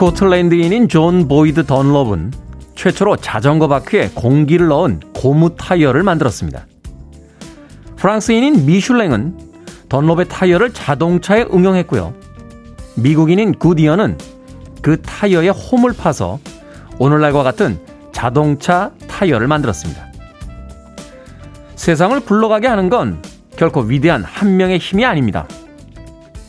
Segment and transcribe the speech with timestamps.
[0.00, 2.32] 스코틀랜드인인 존 보이드 던롭은
[2.74, 6.66] 최초로 자전거 바퀴에 공기를 넣은 고무 타이어를 만들었습니다.
[7.96, 9.36] 프랑스인인 미슐랭은
[9.90, 12.14] 던롭의 타이어를 자동차에 응용했고요.
[12.94, 14.16] 미국인인 굿이어는
[14.80, 16.38] 그 타이어에 홈을 파서
[16.98, 17.78] 오늘날과 같은
[18.10, 20.10] 자동차 타이어를 만들었습니다.
[21.76, 23.20] 세상을 굴러가게 하는 건
[23.54, 25.46] 결코 위대한 한 명의 힘이 아닙니다.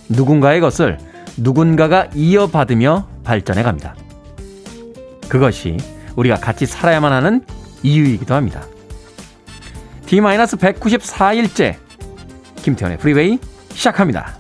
[0.08, 0.98] 누군가의 것을
[1.36, 3.96] 누군가가 이어받으며 발전해 갑니다.
[5.30, 5.78] 그것이
[6.16, 7.46] 우리가 같이 살아야만 하는
[7.84, 8.64] 이유이기도 합니다.
[10.06, 11.78] D-194일째
[12.58, 14.38] 김태훈의 프리웨이 시작합니다.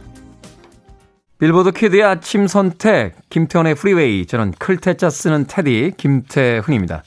[1.39, 7.03] 빌보드 키드의 아침 선택 김태현의 프리웨이 저는 클 태 자 쓰는 테디 김태훈입니다.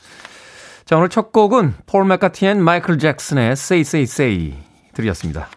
[0.84, 4.54] 자 오늘 첫 곡은 폴 맥카트니 and 마이클 잭슨의 Say Say Say
[4.94, 5.48] 들이었습니다.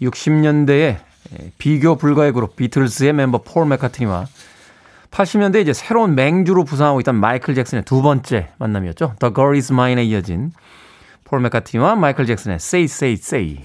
[0.00, 0.96] 60년대에
[1.58, 4.26] 비교 불가의 그룹 비틀스의 멤버 폴 맥카트니와
[5.12, 9.14] 80년대 이제 새로운 맹주로 부상하고 있던 마이클 잭슨의 두 번째 만남이었죠.
[9.20, 10.52] The Girl Is Mine에 이어진
[11.22, 13.60] 폴 맥카트니와 마이클 잭슨의 Say Say Say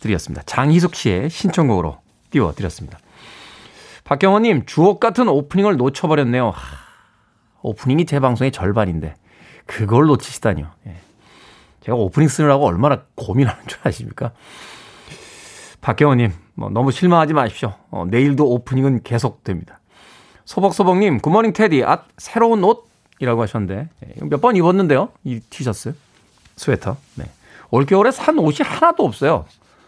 [0.00, 0.42] 드렸습니다.
[0.46, 1.98] 장희숙 씨의 신청곡으로
[2.30, 2.98] 띄워드렸습니다.
[4.04, 6.50] 박경호님 주옥 같은 오프닝을 놓쳐버렸네요.
[6.50, 6.76] 하,
[7.62, 9.14] 오프닝이 제 방송의 절반인데
[9.66, 10.70] 그걸 놓치시다니요.
[10.86, 10.96] 예.
[11.80, 14.32] 제가 오프닝 쓰느라고 얼마나 고민하는 줄 아십니까?
[15.80, 17.74] 박경호님, 뭐 너무 실망하지 마십시오.
[17.90, 19.80] 어, 내일도 오프닝은 계속됩니다.
[20.44, 22.86] 소복소복님, Good morning 테디, 아, 새로운 옷?
[23.20, 25.10] 이라고 하셨는데, 예, 몇번 입었는데요?
[25.24, 25.94] 이 티셔츠,
[26.56, 26.96] 스웨터.
[27.14, 27.24] 네.
[27.70, 29.46] 올겨울에 산 옷이 하나도 없어요.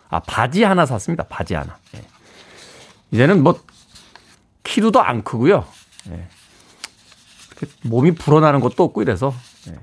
[0.08, 1.24] 아, 바지 하나 샀습니다.
[1.24, 1.76] 바지 하나.
[1.96, 2.00] 예.
[3.10, 3.60] 이제는 뭐,
[4.64, 5.64] 키도 안 크고요.
[6.10, 6.28] 예.
[7.82, 9.34] 몸이 불어나는 것도 없고 이래서,
[9.68, 9.74] 예.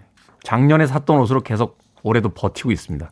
[0.44, 3.12] 작년에 샀던 옷으로 계속 올해도 버티고 있습니다.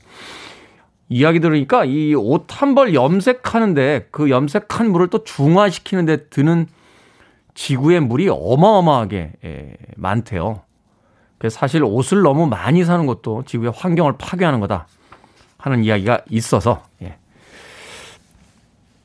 [1.09, 6.67] 이야기 들으니까 이 옷 한 벌 염색하는데 그 염색한 물을 또 중화시키는데 드는
[7.53, 10.61] 지구의 물이 어마어마하게 예, 많대요.
[11.37, 14.87] 그래서 사실 옷을 너무 많이 사는 것도 지구의 환경을 파괴하는 거다
[15.57, 17.17] 하는 이야기가 있어서 예.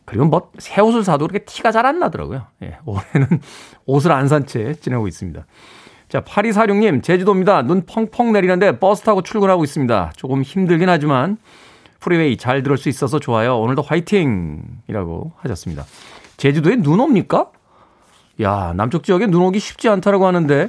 [0.05, 2.47] 그리고 뭐 새 옷을 사도 그렇게 티가 잘 안 나더라고요.
[2.63, 3.41] 예, 올해는
[3.87, 5.45] 옷을 안 산 채 지내고 있습니다.
[6.09, 7.63] 자, 8246님, 제주도입니다.
[7.63, 10.13] 눈 펑펑 내리는데 버스 타고 출근하고 있습니다.
[10.17, 11.37] 조금 힘들긴 하지만
[11.99, 13.59] 프리웨이 잘 들을 수 있어서 좋아요.
[13.59, 14.63] 오늘도 화이팅!
[14.87, 15.85] 이라고 하셨습니다.
[16.37, 17.51] 제주도에 눈 옵니까?
[18.43, 20.69] 야, 남쪽 지역에 눈 오기 쉽지 않다라고 하는데,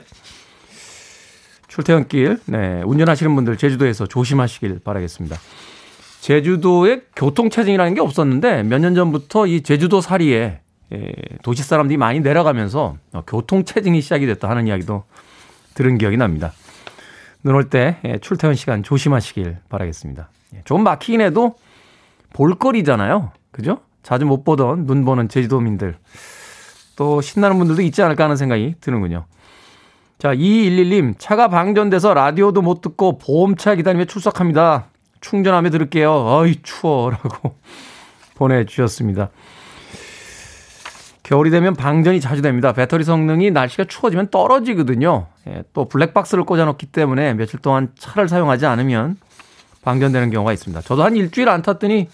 [1.67, 5.35] 출퇴근길, 네, 운전하시는 분들 제주도에서 조심하시길 바라겠습니다.
[6.21, 10.61] 제주도에 교통체증이라는 게 없었는데, 몇 년 전부터 이 제주도 사리에
[10.93, 11.11] 예,
[11.43, 12.95] 도시 사람들이 많이 내려가면서
[13.27, 15.03] 교통체증이 시작이 됐다 하는 이야기도
[15.73, 16.53] 들은 기억이 납니다.
[17.43, 20.29] 눈 올때 예, 출퇴근 시간 조심하시길 바라겠습니다.
[20.55, 21.55] 예, 좀 막히긴 해도
[22.31, 23.31] 볼거리잖아요.
[23.51, 23.81] 그죠?
[24.01, 25.97] 자주 못 보던 눈 보는 제주도민들.
[26.97, 29.25] 또 신나는 분들도 있지 않을까 하는 생각이 드는군요.
[30.17, 34.87] 자, 2211님, 차가 방전돼서 라디오도 못 듣고 보험차 기다리며 출석합니다.
[35.21, 36.11] 충전하며 들을게요.
[36.11, 37.11] 어이, 추워.
[37.11, 37.55] 라고
[38.35, 39.29] 보내주셨습니다.
[41.21, 42.73] 겨울이 되면 방전이 자주 됩니다.
[42.73, 45.27] 배터리 성능이 날씨가 추워지면 떨어지거든요.
[45.47, 49.17] 예, 또 블랙박스를 꽂아놓기 때문에 며칠 동안 차를 사용하지 않으면
[49.83, 50.81] 방전되는 경우가 있습니다.
[50.81, 52.07] 저도 한 일주일 안 탔더니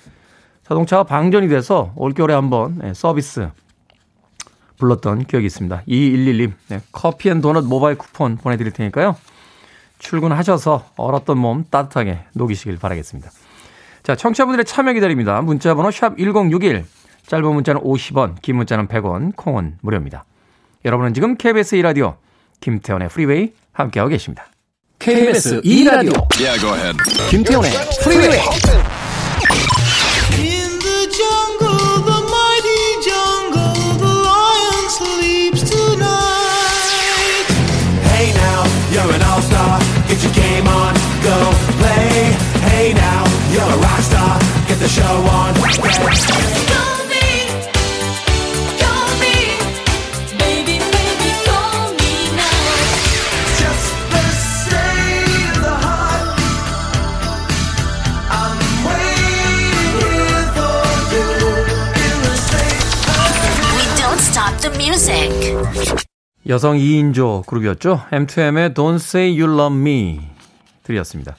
[0.67, 3.49] 자동차가 방전이 돼서 올겨울에 한번 네, 서비스
[4.83, 5.83] 불렀던 기억이 있습니다.
[5.87, 9.15] 2211님, 네, 커피 and 도넛 모바일 쿠폰 보내드릴 테니까요.
[9.99, 13.31] 출근하셔서 얼었던 몸 따뜻하게 녹이시길 바라겠습니다.
[14.03, 15.41] 자, 청취자분들의 참여 기다립니다.
[15.41, 16.83] 문자번호 샵 1061,
[17.25, 20.25] 짧은 문자는 50원, 긴 문자는 100원, 콩은 무료입니다.
[20.83, 22.15] 여러분은 지금 KBS 2라디오
[22.59, 24.47] 김태훈의 프리웨이 함께하고 계십니다.
[24.99, 26.97] KBS 2라디오 yeah.
[27.29, 27.71] 김태훈의
[28.03, 29.02] 프리웨이
[44.83, 45.53] the show on.
[66.45, 68.01] 여성 2인조 그룹이었죠.
[68.11, 70.19] M2M의 Don't Say You Love Me
[70.83, 71.35] 들이었습니다.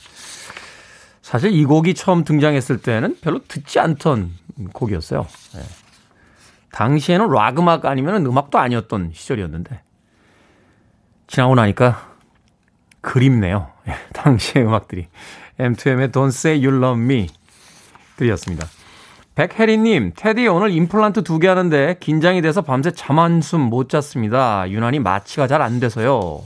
[1.34, 4.31] 사실 이 곡이 처음 등장했을 때는 별로 듣지 않던
[4.72, 5.26] 곡이었어요.
[5.54, 5.62] 네.
[6.70, 9.81] 당시에는 락 음악 아니면 음악도 아니었던 시절이었는데
[11.26, 12.12] 지나고 나니까
[13.00, 13.66] 그립네요.
[13.84, 15.08] 네, 당시의 음악들이.
[15.58, 17.26] M2M의 Don't Say You Love Me
[18.16, 18.69] 들이었습니다.
[19.34, 24.70] 백혜리님, 테디 오늘 임플란트 두 개 하는데 긴장이 돼서 밤새 잠 한숨 못 잤습니다.
[24.70, 26.44] 유난히 마취가 잘 안 돼서요.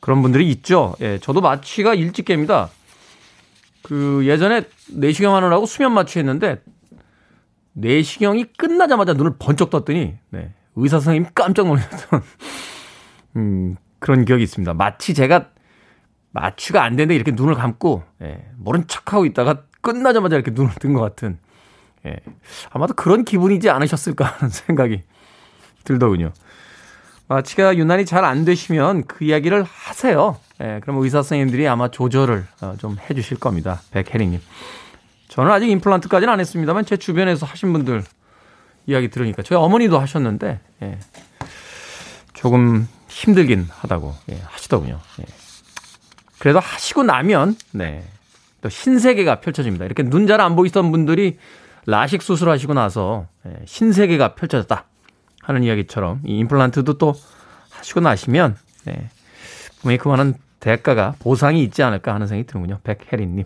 [0.00, 0.94] 그런 분들이 있죠.
[1.02, 2.70] 예, 저도 마취가 일찍 깹니다.
[3.82, 6.62] 그 예전에 내시경 하느라고 수면 마취했는데
[7.72, 12.22] 내시경이 끝나자마자 눈을 번쩍 떴더니 네, 의사 선생님 깜짝 놀랐던
[13.36, 14.74] 음, 그런 기억이 있습니다.
[14.74, 15.50] 마치 제가
[16.32, 21.00] 마취가 안 되는데 이렇게 눈을 감고 예, 모른 척하고 있다가 끝나자마자 이렇게 눈을 뜬 것
[21.00, 21.38] 같은
[22.06, 22.16] 예,
[22.70, 25.02] 아마도 그런 기분이지 않으셨을까 하는 생각이
[25.84, 26.32] 들더군요.
[27.28, 30.36] 마취가 유난히 잘 안 되시면 그 이야기를 하세요.
[30.60, 33.80] 예, 그럼 의사 선생님들이 아마 조절을 어, 좀 해주실 겁니다.
[33.92, 34.40] 백혜리님.
[35.28, 38.02] 저는 아직 임플란트까지는 안 했습니다만 제 주변에서 하신 분들
[38.86, 40.98] 이야기 들으니까 저희 어머니도 하셨는데 예,
[42.32, 44.98] 조금 힘들긴 하다고 예, 하시더군요.
[45.20, 45.24] 예.
[46.38, 48.04] 그래도 하시고 나면 네,
[48.62, 49.84] 또 신세계가 펼쳐집니다.
[49.84, 51.38] 이렇게 눈 잘 안 보이던 분들이
[51.86, 54.84] 라식 수술하시고 나서 예, 신세계가 펼쳐졌다
[55.42, 57.14] 하는 이야기처럼 이 임플란트도 또
[57.70, 59.08] 하시고 나시면 네,
[59.80, 62.80] 분명히 그만한 대가가 보상이 있지 않을까 하는 생각이 드는군요.
[62.82, 63.44] 백혜린님.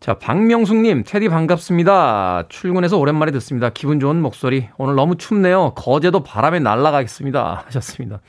[0.00, 2.44] 자, 박명숙님, 테디 반갑습니다.
[2.50, 3.70] 출근해서 오랜만에 듣습니다.
[3.70, 4.68] 기분 좋은 목소리.
[4.76, 5.72] 오늘 너무 춥네요.
[5.74, 7.64] 거제도 바람에 날아가겠습니다.
[7.66, 8.20] 하셨습니다.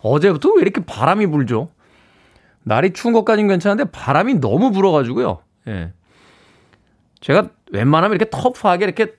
[0.00, 1.68] 어제부터 왜 이렇게 바람이 불죠?
[2.62, 5.40] 날이 추운 것까지는 괜찮은데 바람이 너무 불어가지고요.
[5.68, 5.92] 예.
[7.20, 9.14] 제가 웬만하면 이렇게 터프하게 이렇게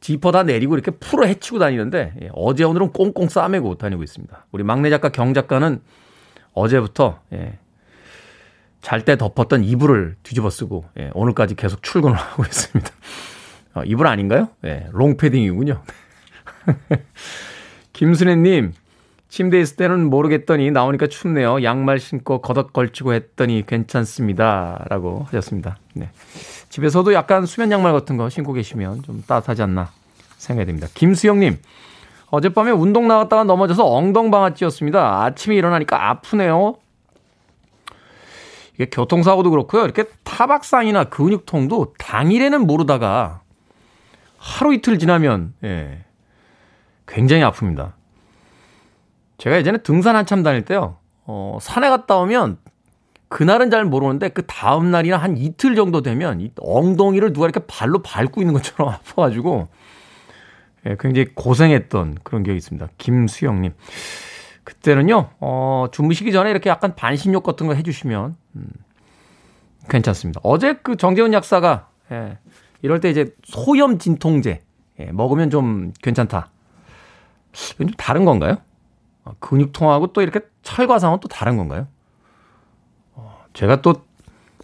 [0.00, 2.30] 지퍼 다 내리고 이렇게 풀어 헤치고 다니는데 예.
[2.34, 4.46] 어제 오늘은 꽁꽁 싸매고 다니고 있습니다.
[4.52, 5.80] 우리 막내 작가 경 작가는
[6.54, 7.58] 어제부터 예.
[8.82, 11.10] 잘 때 덮었던 이불을 뒤집어 쓰고 예.
[11.14, 12.90] 오늘까지 계속 출근을 하고 있습니다.
[13.74, 14.48] 어, 이불 아닌가요?
[14.64, 14.86] 예.
[14.92, 15.82] 롱패딩이군요.
[17.92, 18.72] 김순애님,
[19.28, 21.62] 침대에 있을 때는 모르겠더니 나오니까 춥네요.
[21.62, 24.84] 양말 신고 걷어 걸치고 했더니 괜찮습니다.
[24.88, 25.78] 라고 하셨습니다.
[25.94, 26.10] 네.
[26.68, 29.90] 집에서도 약간 수면 양말 같은 거 신고 계시면 좀 따뜻하지 않나
[30.38, 30.88] 생각이 됩니다.
[30.94, 31.58] 김수영님,
[32.30, 35.24] 어젯밤에 운동 나갔다가 넘어져서 엉덩방아 찧었습니다.
[35.24, 36.76] 아침에 일어나니까 아프네요.
[38.74, 39.84] 이게 교통사고도 그렇고요.
[39.84, 43.42] 이렇게 타박상이나 근육통도 당일에는 모르다가
[44.38, 46.04] 하루 이틀 지나면, 예,
[47.06, 47.92] 굉장히 아픕니다.
[49.38, 50.96] 제가 예전에 등산 한참 다닐 때요.
[51.26, 52.58] 어, 산에 갔다 오면
[53.28, 58.00] 그날은 잘 모르는데 그 다음 날이나 한 이틀 정도 되면 이 엉덩이를 누가 이렇게 발로
[58.02, 59.79] 밟고 있는 것처럼 아파가지고 예,
[60.98, 62.88] 굉장히 고생했던 그런 기억이 있습니다.
[62.98, 63.74] 김수영님.
[64.64, 68.66] 그때는요, 어, 주무시기 전에 이렇게 약간 반신욕 같은 거 해주시면, 음,
[69.88, 70.40] 괜찮습니다.
[70.44, 72.38] 어제 그 정재훈 약사가, 예,
[72.82, 74.62] 이럴 때 이제 소염 진통제,
[75.00, 76.50] 예, 먹으면 좀 괜찮다.
[77.52, 78.58] 좀 다른 건가요?
[79.24, 81.88] 어, 근육통하고 또 이렇게 찰과상은 또 다른 건가요?
[83.14, 84.04] 어, 제가 또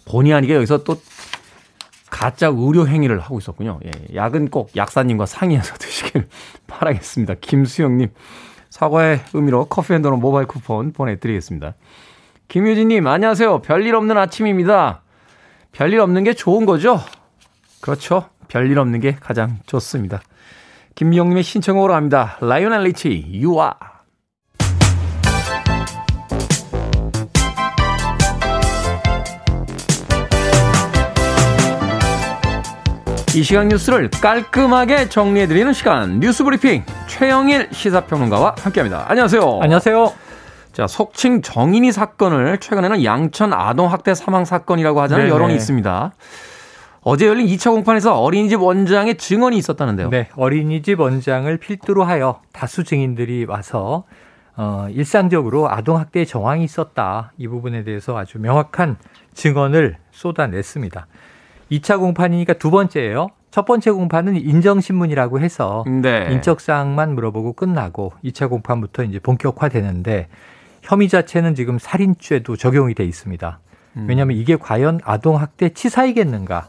[0.06, 0.96] 본의 아니게 여기서 또
[2.16, 3.78] 가짜 의료 행위를 하고 있었군요.
[3.84, 6.26] 예, 약은 꼭 약사님과 상의해서 드시길
[6.66, 7.34] 바라겠습니다.
[7.42, 8.08] 김수영님,
[8.70, 11.74] 사과의 의미로 커피 and 도넛 모바일 쿠폰 보내드리겠습니다.
[12.48, 13.60] 김유진님, 안녕하세요.
[13.60, 15.02] 별일 없는 아침입니다.
[15.72, 17.00] 별일 없는 게 좋은 거죠?
[17.82, 18.30] 그렇죠.
[18.48, 20.22] 별일 없는 게 가장 좋습니다.
[20.94, 22.38] 김미영님의 신청곡으로 갑니다.
[22.40, 23.95] 라이오넬 리치, Are.
[33.36, 39.04] 이 시간 뉴스를 깔끔하게 정리해드리는 시간 뉴스 브리핑 최영일 시사평론가와 함께합니다.
[39.10, 39.58] 안녕하세요.
[39.60, 40.12] 안녕하세요.
[40.72, 45.34] 자 속칭 정인이 사건을 최근에는 양천 아동 학대 사망 사건이라고 하자는 네네.
[45.34, 46.14] 여론이 있습니다.
[47.02, 50.08] 어제 열린 2차 공판에서 어린이집 원장의 증언이 있었다는데요.
[50.08, 54.04] 네, 어린이집 원장을 필두로 하여 다수 증인들이 와서
[54.56, 57.32] 어, 일상적으로 아동 학대의 정황이 있었다.
[57.36, 58.96] 이 부분에 대해서 아주 명확한
[59.34, 61.06] 증언을 쏟아냈습니다.
[61.70, 63.28] 2차 공판이니까 두 번째예요.
[63.50, 66.28] 첫 번째 공판은 인정신문이라고 해서 네.
[66.30, 70.28] 인적사항만 물어보고 끝나고 2차 공판부터 이제 본격화되는데
[70.82, 73.58] 혐의 자체는 지금 살인죄도 적용이 돼 있습니다.
[73.96, 74.06] 음.
[74.08, 76.68] 왜냐하면 이게 과연 아동학대 치사이겠는가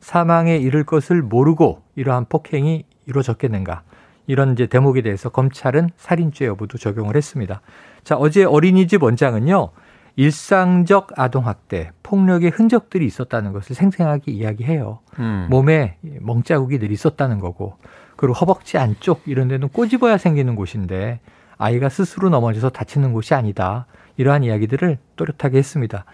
[0.00, 3.82] 사망에 이를 것을 모르고 이러한 폭행이 이루어졌겠는가
[4.26, 7.60] 이런 이제 대목에 대해서 검찰은 살인죄 여부도 적용을 했습니다.
[8.04, 9.70] 자, 어제 어린이집 원장은요.
[10.18, 14.98] 일상적 아동학대, 폭력의 흔적들이 있었다는 것을 생생하게 이야기해요.
[15.20, 15.46] 음.
[15.48, 17.76] 몸에 멍자국이 늘 있었다는 거고,
[18.16, 21.20] 그리고 허벅지 안쪽 이런 데는 꼬집어야 생기는 곳인데,
[21.56, 23.86] 아이가 스스로 넘어져서 다치는 곳이 아니다.
[24.16, 26.04] 이러한 이야기들을 또렷하게 했습니다.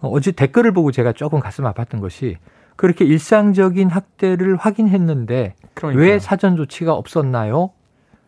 [0.00, 2.38] 어, 어제 댓글을 보고 제가 조금 가슴 아팠던 것이,
[2.74, 6.04] 그렇게 일상적인 학대를 확인했는데, 그러니까요.
[6.04, 7.70] 왜 사전 조치가 없었나요?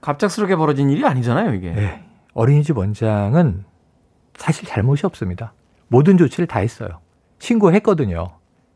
[0.00, 1.72] 갑작스럽게 벌어진 일이 아니잖아요, 이게.
[1.72, 2.04] 네.
[2.34, 3.64] 어린이집 원장은
[4.38, 5.52] 사실 잘못이 없습니다.
[5.88, 6.88] 모든 조치를 다 했어요.
[7.40, 8.28] 신고했거든요.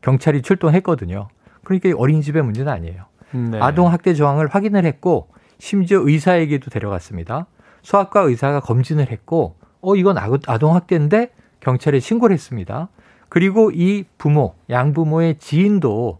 [0.03, 1.29] 경찰이 출동했거든요.
[1.65, 3.05] 그러니까 어린이집의 문제는 아니에요.
[3.31, 3.59] 네.
[3.61, 5.29] 아동 학대 정황을 확인을 했고
[5.59, 7.47] 심지어 의사에게도 데려갔습니다.
[7.83, 12.89] 소아과 의사가 검진을 했고 어 이건 아동 학대인데 경찰에 신고를 했습니다.
[13.29, 16.19] 그리고 이 부모, 양부모의 지인도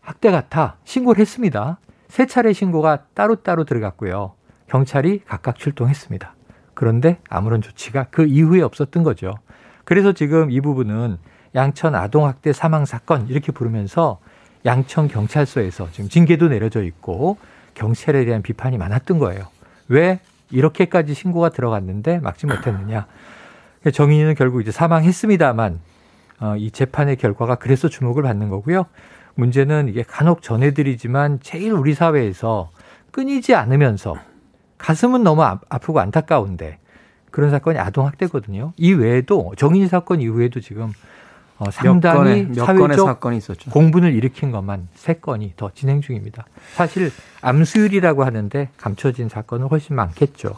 [0.00, 1.78] 학대 같아 신고를 했습니다.
[2.08, 4.34] 세 차례 신고가 따로따로 들어갔고요.
[4.66, 6.34] 경찰이 각각 출동했습니다.
[6.82, 9.34] 그런데 아무런 조치가 그 이후에 없었던 거죠.
[9.84, 11.16] 그래서 지금 이 부분은
[11.54, 14.18] 양천 아동학대 사망 사건 이렇게 부르면서
[14.66, 17.38] 양천 경찰서에서 지금 징계도 내려져 있고
[17.74, 19.46] 경찰에 대한 비판이 많았던 거예요.
[19.86, 20.18] 왜
[20.50, 23.06] 이렇게까지 신고가 들어갔는데 막지 못했느냐.
[23.92, 25.78] 정인이는 결국 이제 사망했습니다만
[26.40, 28.86] 어, 이 재판의 결과가 그래서 주목을 받는 거고요.
[29.36, 32.70] 문제는 이게 간혹 전해드리지만 제일 우리 사회에서
[33.12, 34.16] 끊이지 않으면서
[34.82, 36.78] 가슴은 너무 아, 아프고 안타까운데
[37.30, 38.72] 그런 사건이 아동학대거든요.
[38.76, 40.92] 이 외에도 정인이 사건 이후에도 지금
[41.58, 43.70] 어, 상당히 몇 건의, 몇 사건이 있었죠.
[43.70, 46.44] 공분을 일으킨 것만 세 건이 더 진행 중입니다.
[46.74, 50.56] 사실 암수율이라고 하는데 감춰진 사건은 훨씬 많겠죠.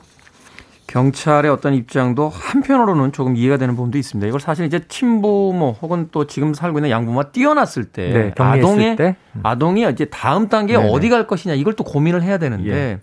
[0.87, 4.27] 경찰의 어떤 입장도 한편으로는 조금 이해가 되는 부분도 있습니다.
[4.27, 9.17] 이걸 사실 이제 친부모 혹은 또 지금 살고 있는 양부모가 뛰어났을 때 네, 아동의 때?
[9.33, 9.41] 음.
[9.43, 10.91] 아동이 이제 다음 단계에 네네.
[10.91, 12.99] 어디 갈 것이냐 이걸 또 고민을 해야 되는데 예.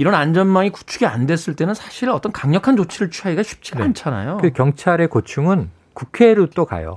[0.00, 3.84] 이런 안전망이 구축이 안 됐을 때는 사실 어떤 강력한 조치를 취하기가 쉽지가 네.
[3.84, 4.38] 않잖아요.
[4.38, 6.94] 그 경찰의 고충은 국회로 또 가요.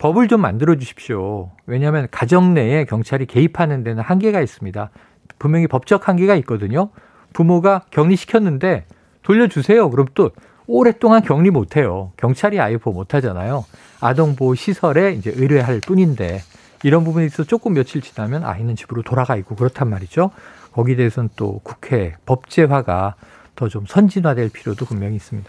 [0.00, 1.52] 법을 좀 만들어 주십시오.
[1.66, 4.90] 왜냐하면 가정 내에 경찰이 개입하는 데는 한계가 있습니다.
[5.38, 6.90] 분명히 법적 한계가 있거든요.
[7.32, 8.86] 부모가 격리시켰는데
[9.22, 9.88] 돌려주세요.
[9.90, 10.32] 그럼 또
[10.66, 12.10] 오랫동안 격리 못해요.
[12.16, 13.64] 경찰이 아예 보호 못하잖아요.
[14.00, 16.40] 아동보호 시설에 이제 의뢰할 뿐인데
[16.82, 20.32] 이런 부분에 있어서 조금 며칠 지나면 아이는 집으로 돌아가 있고 그렇단 말이죠.
[20.72, 23.14] 거기에 대해서는 또 국회 법제화가
[23.54, 25.48] 더 좀 선진화될 필요도 분명히 있습니다.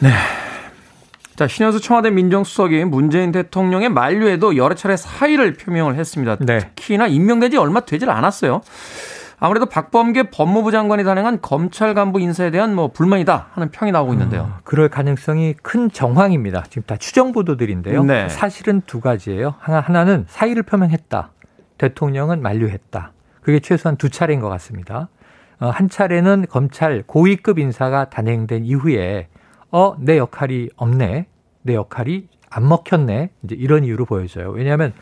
[0.00, 0.10] 네.
[1.36, 6.36] 자, 신현수 청와대 민정수석이 문재인 대통령의 만류에도 여러 차례 사의를 표명을 했습니다.
[6.40, 6.58] 네.
[6.58, 8.60] 특히나 임명된 지 얼마 되질 않았어요.
[9.40, 14.42] 아무래도 박범계 법무부 장관이 단행한 검찰 간부 인사에 대한 뭐 불만이다 하는 평이 나오고 있는데요.
[14.42, 16.64] 어, 그럴 가능성이 큰 정황입니다.
[16.70, 18.04] 지금 다 추정 보도들인데요.
[18.04, 18.28] 네.
[18.28, 19.54] 사실은 두 가지예요.
[19.58, 21.30] 하나, 하나는 사의를 표명했다.
[21.78, 23.12] 대통령은 만류했다.
[23.42, 25.08] 그게 최소한 두 차례인 것 같습니다.
[25.60, 29.28] 어, 한 차례는 검찰 고위급 인사가 단행된 이후에
[29.70, 31.26] 어, 내 역할이 없네.
[31.62, 33.30] 내 역할이 안 먹혔네.
[33.44, 34.50] 이제 이런 이유로 보여져요.
[34.50, 34.92] 왜냐하면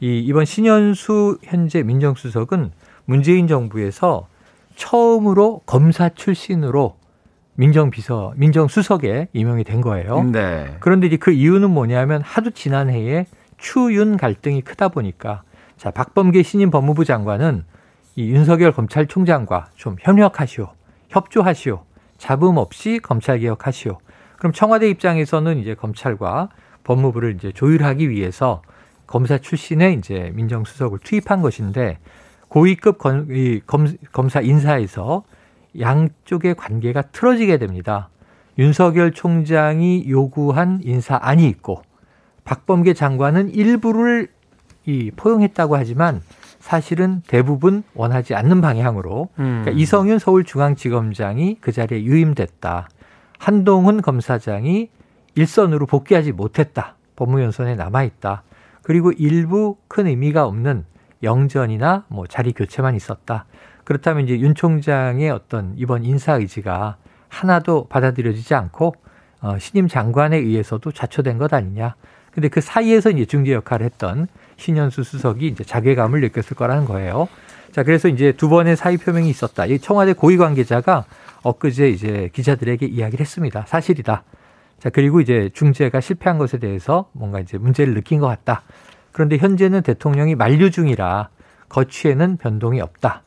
[0.00, 2.70] 이 이번 신현수 현재 민정수석은
[3.04, 4.28] 문재인 정부에서
[4.74, 6.96] 처음으로 검사 출신으로
[7.54, 10.22] 민정비서, 민정수석에 임명이 된 거예요.
[10.24, 10.76] 네.
[10.80, 13.26] 그런데 이제 그 이유는 뭐냐면 하도 지난해에
[13.56, 15.42] 추윤 갈등이 크다 보니까
[15.78, 17.64] 자, 박범계 신임 법무부 장관은
[18.18, 20.70] 이 윤석열 검찰총장과 좀 협력하시오.
[21.10, 21.84] 협조하시오.
[22.16, 23.98] 잡음 없이 검찰 개혁하시오.
[24.38, 26.48] 그럼 청와대 입장에서는 이제 검찰과
[26.84, 28.62] 법무부를 이제 조율하기 위해서
[29.06, 31.98] 검사 출신의 이제 민정수석을 투입한 것인데
[32.48, 33.28] 고위급 검,
[33.66, 35.24] 검, 사 인사에서
[35.78, 38.08] 양쪽의 관계가 틀어지게 됩니다.
[38.56, 41.82] 윤석열 총장이 요구한 인사안이 있고
[42.44, 44.28] 박범계 장관은 일부를
[44.86, 46.22] 이 포용했다고 하지만
[46.66, 49.60] 사실은 대부분 원하지 않는 방향으로 음.
[49.62, 52.88] 그러니까 이성윤 서울중앙지검장이 그 자리에 유임됐다.
[53.38, 54.90] 한동훈 검사장이
[55.36, 56.96] 일선으로 복귀하지 못했다.
[57.14, 58.42] 법무연수원에 남아있다.
[58.82, 60.84] 그리고 일부 큰 의미가 없는
[61.22, 63.44] 영전이나 뭐 자리 교체만 있었다.
[63.84, 66.96] 그렇다면 이제 윤 총장의 어떤 이번 인사 의지가
[67.28, 68.96] 하나도 받아들여지지 않고
[69.40, 71.94] 어, 신임 장관에 의해서도 자초된 것 아니냐.
[72.32, 77.28] 근데 그 사이에서 이제 중재 역할을 했던 신현수 수석이 이제 자괴감을 느꼈을 거라는 거예요.
[77.72, 79.66] 자, 그래서 이제 두 번의 사의 표명이 있었다.
[79.66, 81.04] 이 청와대 고위 관계자가
[81.42, 83.64] 엊그제 이제 기자들에게 이야기를 했습니다.
[83.66, 84.22] 사실이다.
[84.78, 88.62] 자, 그리고 이제 중재가 실패한 것에 대해서 뭔가 이제 문제를 느낀 것 같다.
[89.12, 91.28] 그런데 현재는 대통령이 만류 중이라
[91.68, 93.22] 거취에는 변동이 없다.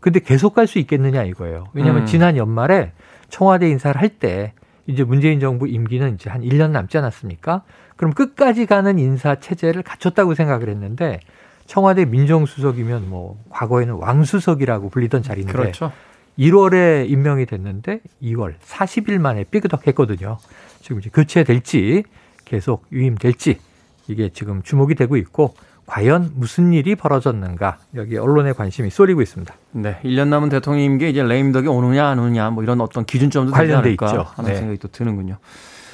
[0.00, 1.66] 근데 계속 갈 수 있겠느냐 이거예요.
[1.74, 2.06] 왜냐하면 음.
[2.06, 2.92] 지난 연말에
[3.28, 4.52] 청와대 인사를 할 때
[4.86, 7.62] 이제 문재인 정부 임기는 이제 한 1년 남지 않았습니까?
[8.02, 11.20] 그럼 끝까지 가는 인사 체제를 갖췄다고 생각을 했는데
[11.66, 15.92] 청와대 민정수석이면 뭐 과거에는 왕수석이라고 불리던 자리인데 그렇죠.
[16.36, 20.38] 1월에 임명이 됐는데 2월 40일 만에 삐그덕했거든요.
[20.80, 22.02] 지금 이제 교체될지
[22.44, 23.60] 계속 유임될지
[24.08, 25.54] 이게 지금 주목이 되고 있고
[25.86, 29.54] 과연 무슨 일이 벌어졌는가 여기 언론의 관심이 쏠리고 있습니다.
[29.74, 34.26] 네, 1년 남은 대통령님께 이제 레임덕이 오느냐 안 오느냐 뭐 이런 어떤 기준점도 관련돼 있죠.
[34.34, 34.56] 하는 네.
[34.56, 35.38] 생각이 또 드는군요.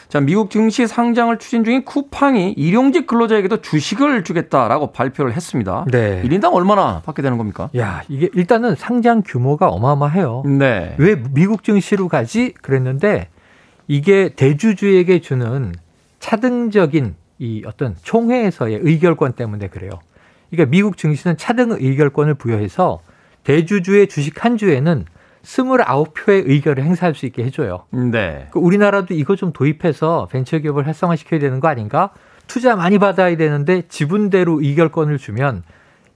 [0.08, 5.84] 자, 미국 증시 상장을 추진 중인 쿠팡이 일용직 근로자에게도 주식을 주겠다라고 발표를 했습니다.
[5.90, 6.22] 네.
[6.22, 7.68] 1인당 얼마나 받게 되는 겁니까?
[7.76, 10.44] 야, 이게 일단은 상장 규모가 어마어마해요.
[10.46, 10.94] 네.
[10.96, 12.54] 왜 미국 증시로 가지?
[12.62, 13.28] 그랬는데
[13.86, 15.74] 이게 대주주에게 주는
[16.20, 19.90] 차등적인 이 어떤 총회에서의 의결권 때문에 그래요.
[20.50, 23.00] 그러니까 미국 증시는 차등 의결권을 부여해서
[23.44, 25.04] 대주주의 주식 한 주에는
[25.48, 27.84] 29표의 의결을 행사할 수 있게 해줘요.
[27.90, 28.48] 네.
[28.50, 32.10] 그 우리나라도 이거 좀 도입해서 벤처기업을 활성화시켜야 되는 거 아닌가?
[32.46, 35.62] 투자 많이 받아야 되는데 지분대로 의결권을 주면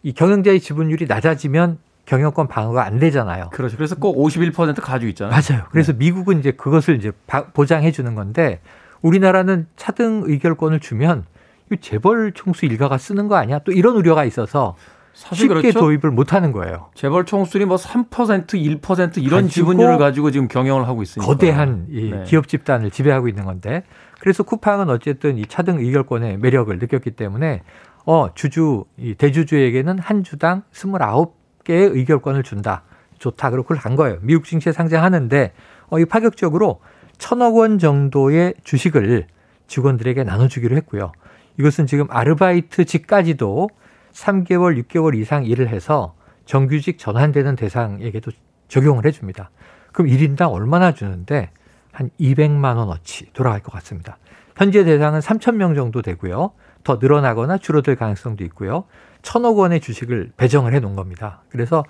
[0.03, 3.51] 이 경영자의 지분율이 낮아지면 경영권 방어가 안 되잖아요.
[3.53, 3.77] 그렇죠.
[3.77, 5.33] 그래서 꼭 51% 가지고 있잖아요.
[5.33, 5.65] 맞아요.
[5.71, 5.99] 그래서 네.
[5.99, 7.13] 미국은 이제 그것을 이제
[7.55, 8.61] 보장해 주는 건데
[9.01, 11.25] 우리나라는 차등 의결권을 주면
[11.71, 13.61] 이 재벌 총수 일가가 쓰는 거 아니야?
[13.61, 14.77] 또 이런 우려가 있어서
[15.15, 15.81] 쉽게 그렇죠?
[15.81, 16.89] 도입을 못 하는 거예요.
[16.95, 18.47] 재벌 총수들이 뭐 3%,
[18.81, 21.27] 1% 이런 지분율을 가지고 지금 경영을 하고 있으니까.
[21.27, 22.25] 거대한 이 네.
[22.25, 23.85] 기업 집단을 지배하고 있는 건데
[24.21, 27.63] 그래서 쿠팡은 어쨌든 이 차등 의결권의 매력을 느꼈기 때문에
[28.07, 32.83] 어, 주주 이 대주주에게는 한 주당 29개의 의결권을 준다.
[33.19, 33.51] 좋다.
[33.51, 34.19] 그리고 그걸 간 거예요.
[34.23, 35.53] 미국 증시에 상장하는데
[35.91, 36.81] 어, 이 파격적으로
[37.19, 39.27] 천억 원 정도의 주식을
[39.69, 41.13] 직원들에게 나눠주기로 했고요.
[41.59, 43.69] 이것은 지금 아르바이트직까지도
[44.13, 46.15] 3개월, 6개월 이상 일을 해서
[46.45, 48.31] 정규직 전환되는 대상에게도
[48.69, 49.51] 적용을 해줍니다.
[49.93, 51.51] 그럼 1인당 얼마나 주는데
[51.93, 54.19] 한 200만 원어치 돌아갈 것 같습니다.
[54.57, 56.53] 현재 대상은 3천 명 정도 되고요.
[56.85, 58.85] 더 늘어나거나 줄어들 가능성도 있고요.
[59.23, 61.43] 천억 원의 주식을 배정을 해 놓은 겁니다.
[61.49, 61.85] 그래서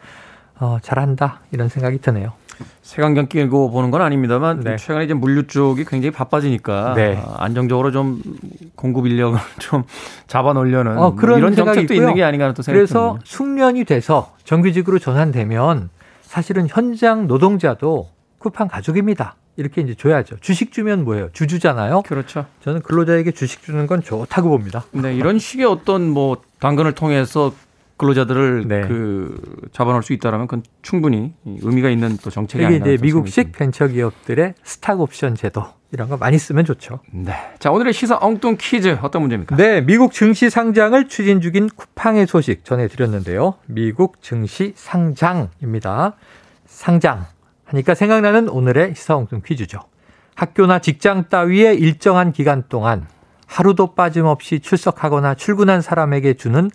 [0.59, 2.35] 어, 잘한다 이런 생각이 드네요.
[2.83, 4.77] 세강경 끼고 보는 건 아닙니다만 네.
[4.77, 7.17] 최근에 이제 물류 쪽이 굉장히 바빠지니까 네.
[7.17, 8.23] 어, 안정적으로 좀
[8.75, 9.85] 공급 인력을 좀
[10.27, 11.97] 잡아 놓으려는 어, 그런 이런 정책도 있고요.
[11.97, 13.25] 있는 게 아닌가 또 생각이 그래서 듭니다.
[13.27, 15.91] 숙련이 돼서 정규직으로 전환되면
[16.23, 18.09] 사실은 현장 노동자도
[18.39, 19.37] 쿠팡 가족입니다.
[19.57, 20.37] 이렇게 이제 줘야죠.
[20.41, 21.29] 주식 주면 뭐예요?
[21.33, 22.03] 주주잖아요.
[22.03, 22.47] 그렇죠.
[22.65, 24.85] 저는 근로자에게 주식 주는 건 좋다고 봅니다.
[24.93, 27.53] 네, 이런 식의 어떤 뭐 당근을 통해서
[28.03, 28.81] 근로자들을 네.
[28.83, 32.91] 그 잡아놓을 수 있다라면 그건 충분히 의미가 있는 또 정책이 아닌가.
[32.91, 36.99] 이제 미국식 벤처 기업들의 스탁 옵션 제도 이런 거 많이 쓰면 좋죠.
[37.13, 37.33] 네.
[37.61, 39.55] 자, 오늘의 시사 엉뚱 퀴즈 어떤 문제입니까?
[39.55, 43.55] 네, 미국 증시 상장을 추진 중인 쿠팡의 소식 전해 드렸는데요.
[43.67, 46.15] 미국 증시 상장입니다.
[46.67, 47.27] 상장
[47.67, 49.79] 하니까 생각나는 오늘의 시사 엉뚱 퀴즈죠.
[50.35, 53.07] 학교나 직장 따위에 일정한 기간 동안
[53.47, 56.69] 하루도 빠짐없이 출석하거나 출근한 사람에게 주는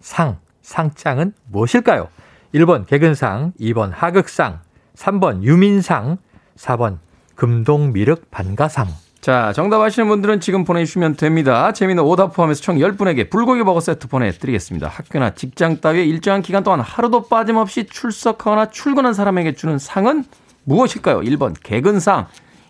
[0.00, 2.08] 상 상장은 무엇일까요?
[2.54, 4.60] 1번 개근상, 2번 하극상,
[4.96, 6.18] 3번 유민상,
[6.56, 6.98] 4번
[7.36, 8.88] 금동미륵 반가상.
[9.20, 11.72] 자, 정답 아시는 분들은 지금 보내주시면 됩니다.
[11.72, 14.88] 재미는 오답 포함해서 총 10분에게 불고기 버거 세트 보내드리겠습니다.
[14.88, 20.24] 학교나 직장 따위에 일정한 기간 동안 하루도 빠짐없이 출석하거나 출근한 사람에게 주는 상은
[20.64, 21.20] 무엇일까요?
[21.20, 22.26] 1번 개근상,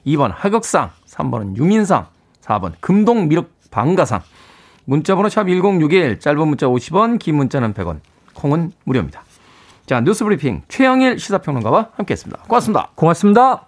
[0.07, 2.07] 2번 하극상, 3번은 유민상,
[2.42, 4.22] 4번 금동미륵 반가상.
[4.85, 8.01] 문자번호 샵 1061, 짧은 문자 50원, 긴 문자는 100원,
[8.35, 9.23] 콩은 무료입니다.
[9.87, 12.42] 자, 뉴스 브리핑 최영일 시사평론가와 함께했습니다.
[12.44, 12.90] 고맙습니다.
[12.94, 13.66] 고맙습니다.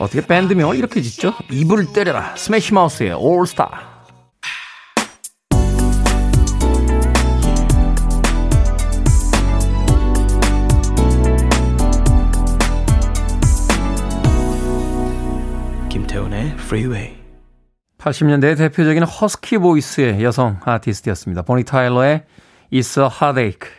[0.00, 1.34] 어떻게 밴드명을 이렇게 짓죠?
[1.50, 2.34] 이불 때려라.
[2.36, 3.97] 스매시 마우스의 올스타.
[16.48, 17.16] 김태훈의 Freeway.
[17.98, 21.42] 80년대 대표적인 허스키 보이스의 여성 아티스트였습니다.
[21.42, 22.24] 보니 타일러의
[22.72, 23.70] It's a Heartache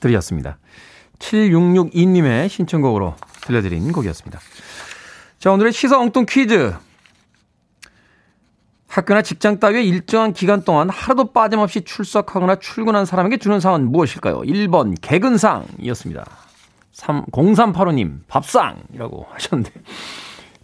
[0.00, 0.58] 들이었습니다.
[1.18, 4.40] 7662님의 신청곡으로 들려드린 곡이었습니다.
[5.38, 6.74] 자, 오늘의 시사 엉뚱 퀴즈.
[8.88, 14.42] 학교나 직장 따위에 일정한 기간 동안 하루도 빠짐없이 출석하거나 출근한 사람에게 주는 상은 무엇일까요?
[14.42, 16.24] 1번 개근상이었습니다.
[16.92, 19.72] 3, 0385님 밥상이라고 하셨는데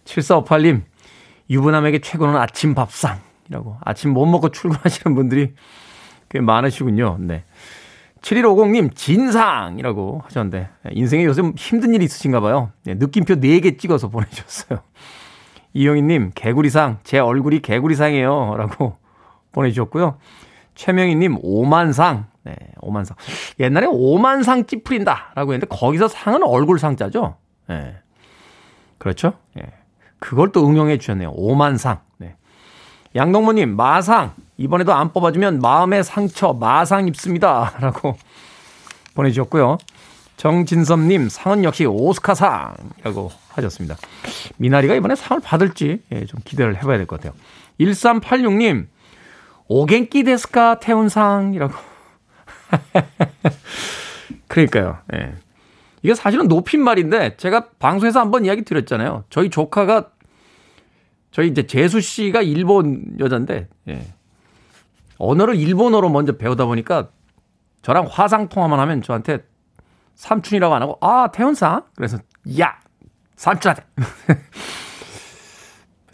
[0.04, 0.82] 7458님
[1.50, 3.78] 유부남에게 최고는 아침 밥상이라고.
[3.82, 5.54] 아침 못 먹고 출근하시는 분들이
[6.28, 7.18] 꽤 많으시군요.
[7.20, 7.44] 네.
[8.22, 12.70] 7150님, 진상이라고 하셨는데, 인생에 요즘 힘든 일이 있으신가 봐요.
[12.84, 14.80] 네, 느낌표 4개 찍어서 보내주셨어요.
[15.72, 18.56] 이영희님, 개구리상, 제 얼굴이 개구리상이에요.
[18.56, 18.96] 라고
[19.52, 20.18] 보내주셨고요.
[20.74, 22.26] 최명희님, 오만상.
[22.44, 23.16] 네, 오만상.
[23.58, 25.32] 옛날에 오만상 찌푸린다.
[25.34, 27.36] 라고 했는데, 거기서 상은 얼굴 상자죠.
[27.68, 27.96] 네.
[28.98, 29.32] 그렇죠?
[29.58, 29.79] 예.
[30.20, 31.30] 그걸 또 응용해 주셨네요.
[31.32, 31.98] 오만상.
[32.18, 32.36] 네.
[33.16, 34.34] 양동무님, 마상.
[34.56, 37.72] 이번에도 안 뽑아주면 마음의 상처, 마상 입습니다.
[37.80, 38.16] 라고
[39.14, 39.78] 보내주셨고요.
[40.36, 43.96] 정진섭님, 상은 역시 오스카상이라고 하셨습니다.
[44.56, 47.38] 미나리가 이번에 상을 받을지 예, 좀 기대를 해봐야 될 것 같아요.
[47.80, 48.86] 1386님,
[49.68, 51.74] 오겐끼 데스카 태운상이라고.
[54.48, 54.98] 그러니까요.
[55.14, 55.34] 예.
[56.02, 59.24] 이게 사실은 높임말인데 제가 방송에서 한번 이야기 드렸잖아요.
[59.30, 60.10] 저희 조카가
[61.30, 64.06] 저희 이제 재수 씨가 일본 여잔데 예.
[65.18, 67.10] 언어를 일본어로 먼저 배우다 보니까
[67.82, 69.44] 저랑 화상 통화만 하면 저한테
[70.14, 72.18] 삼촌이라고 안 하고 아 태훈상 그래서
[72.58, 72.78] 야
[73.36, 73.84] 삼촌한테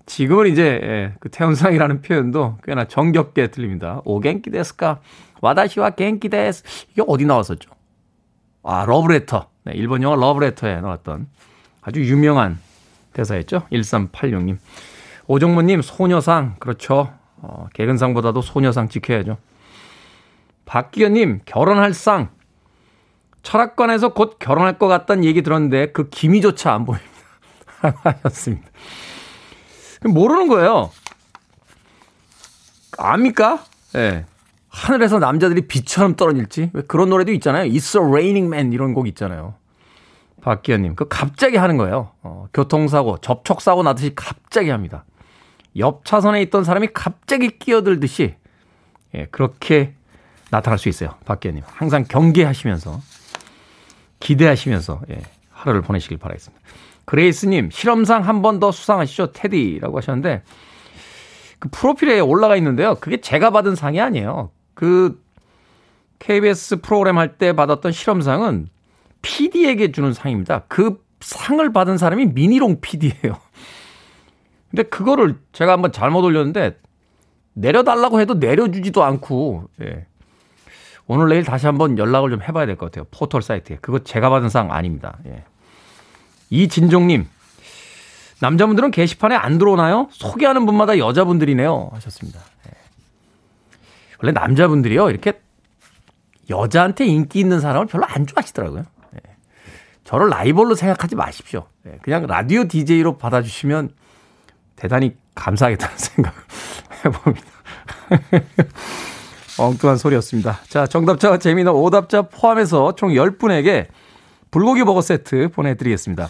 [0.06, 4.00] 지금은 이제 예, 그 태운상이라는 표현도 꽤나 정겹게 들립니다.
[4.04, 5.00] 오겐키 데스까
[5.40, 7.75] 와다시와 겐키 데스 이게 어디 나왔었죠?
[8.66, 11.28] 아 러브레터 네, 일본 영화 러브레터에 나왔던
[11.82, 12.58] 아주 유명한
[13.12, 13.62] 대사였죠.
[13.70, 14.58] 1386님
[15.28, 17.12] 오정모님 소녀상 그렇죠.
[17.36, 19.38] 어, 개근상보다도 소녀상 지켜야죠.
[20.64, 22.30] 박기현님 결혼할 상
[23.42, 27.08] 철학관에서 곧 결혼할 것 같다는 얘기 들었는데 그 기미조차 안 보입니다.
[28.02, 28.66] 하셨습니다.
[30.04, 30.90] 모르는 거예요.
[32.98, 33.64] 압니까?
[33.94, 33.98] 예.
[33.98, 34.26] 네.
[34.76, 36.70] 하늘에서 남자들이 비처럼 떨어질지?
[36.74, 37.64] 왜 그런 노래도 있잖아요.
[37.70, 39.54] It's a raining man 이런 곡 있잖아요.
[40.42, 42.10] 박기현님, 그 갑자기 하는 거예요.
[42.22, 45.04] 어, 교통사고, 접촉사고 나듯이 갑자기 합니다.
[45.78, 48.36] 옆 차선에 있던 사람이 갑자기 끼어들듯이
[49.14, 49.94] 예, 그렇게
[50.50, 51.14] 나타날 수 있어요.
[51.24, 51.64] 박기현님.
[51.66, 53.00] 항상 경계하시면서
[54.20, 56.62] 기대하시면서 예, 하루를 보내시길 바라겠습니다.
[57.06, 59.32] 그레이스님, 실험상 한 번 더 수상하시죠.
[59.32, 60.42] 테디라고 하셨는데,
[61.58, 62.96] 그 프로필에 올라가 있는데요.
[62.96, 64.50] 그게 제가 받은 상이 아니에요.
[64.76, 65.20] 그
[66.20, 68.68] KBS 프로그램 할 때 받았던 실험상은
[69.22, 70.62] PD에게 주는 상입니다.
[70.68, 73.40] 그 상을 받은 사람이 미니롱 PD예요.
[74.70, 76.78] 근데 그거를 제가 한번 잘못 올렸는데
[77.54, 80.06] 내려달라고 해도 내려주지도 않고 예.
[81.06, 83.06] 오늘 내일 다시 한번 연락을 좀 해봐야 될 것 같아요.
[83.10, 83.78] 포털 사이트에.
[83.80, 85.18] 그거 제가 받은 상 아닙니다.
[85.26, 85.44] 예.
[86.50, 87.26] 이진종님,
[88.40, 90.08] 남자분들은 게시판에 안 들어오나요?
[90.10, 91.90] 소개하는 분마다 여자분들이네요.
[91.94, 92.40] 하셨습니다.
[92.68, 92.72] 예.
[94.22, 95.40] 원래 남자분들이요, 이렇게
[96.48, 98.84] 여자한테 인기 있는 사람을 별로 안 좋아하시더라고요.
[99.14, 99.36] 예.
[100.04, 101.66] 저를 라이벌로 생각하지 마십시오.
[101.86, 101.98] 예.
[102.02, 103.90] 그냥 라디오 DJ로 받아주시면
[104.76, 106.38] 대단히 감사하겠다는 생각을
[107.04, 107.46] 해봅니다.
[109.58, 110.60] 엉뚱한 소리였습니다.
[110.68, 113.86] 자, 정답자와 재미있는 오답자 포함해서 총 10분에게
[114.50, 116.28] 불고기 버거 세트 보내드리겠습니다.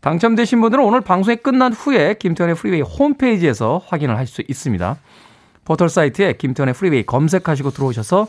[0.00, 4.96] 당첨되신 분들은 오늘 방송이 끝난 후에 김태훈의 프리웨이 홈페이지에서 확인을 할수 있습니다.
[5.72, 8.26] 포털 사이트에 김태훈의 프리웨이 검색하시고 들어오셔서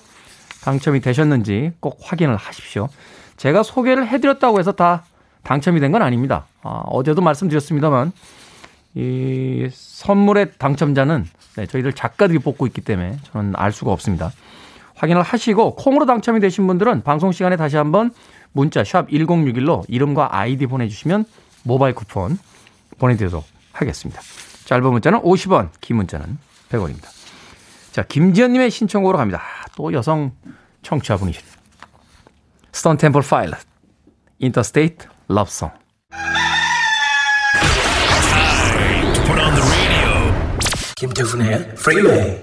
[0.64, 2.88] 당첨이 되셨는지 꼭 확인을 하십시오.
[3.36, 5.04] 제가 소개를 해드렸다고 해서 다
[5.44, 6.46] 당첨이 된 건 아닙니다.
[6.62, 8.14] 아, 어제도 말씀드렸습니다만
[8.96, 11.26] 이 선물의 당첨자는
[11.58, 14.32] 네, 저희들 작가들이 뽑고 있기 때문에 저는 알 수가 없습니다.
[14.96, 18.12] 확인을 하시고 콩으로 당첨이 되신 분들은 방송 시간에 다시 한번
[18.54, 21.26] 문자 샵 1061로 이름과 아이디 보내주시면
[21.64, 22.38] 모바일 쿠폰
[23.00, 24.22] 보내드리도록 하겠습니다.
[24.64, 26.38] 짧은 문자는 50원, 긴 문자는
[26.70, 27.23] 100원입니다.
[27.94, 29.44] 자, 김지연님의 신청곡으로 갑니다.
[29.78, 30.32] 또 여성
[30.82, 31.54] 청취자분이시네요.
[32.72, 33.60] 스톤 템플 파일럿,
[34.40, 35.70] Interstate Love Song.
[40.96, 42.42] 김태훈의 프리웨이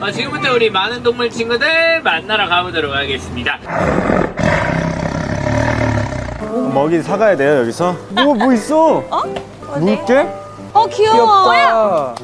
[0.00, 3.58] 어, 지금부터 우리 많은 동물 친구들 만나러 가보도록 하겠습니다.
[6.74, 7.96] 먹이 사가야 돼요 여기서?
[8.10, 8.98] 뭐뭐 있어?
[9.10, 9.22] 어?
[9.80, 10.45] 물개?
[10.76, 11.52] 어 귀여워.
[11.54, 12.14] 귀엽다.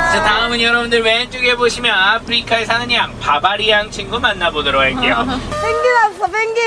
[0.00, 5.16] 자 다음은 여러분들 왼쪽에 보시면 아프리카에 사는 양 바바리양 친구 만나보도록 할게요.
[5.26, 6.60] 펭귄 왔어 펭귄.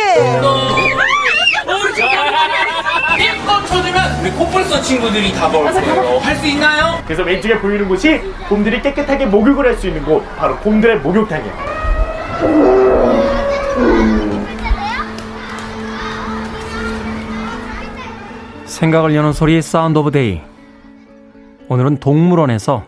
[3.17, 6.19] 삐꼭 쳐주면 우리 코뿔소 친구들이 다 먹을 거예요.
[6.19, 7.01] 할 수 있나요?
[7.05, 11.73] 그래서 왼쪽에 보이는 곳이 곰들이 깨끗하게 목욕을 할 수 있는 곳 바로 곰들의 목욕탕이에요
[18.73, 20.41] 생각을 여는 소리 Sound of Day.
[21.69, 22.83] 오늘은 동물원에서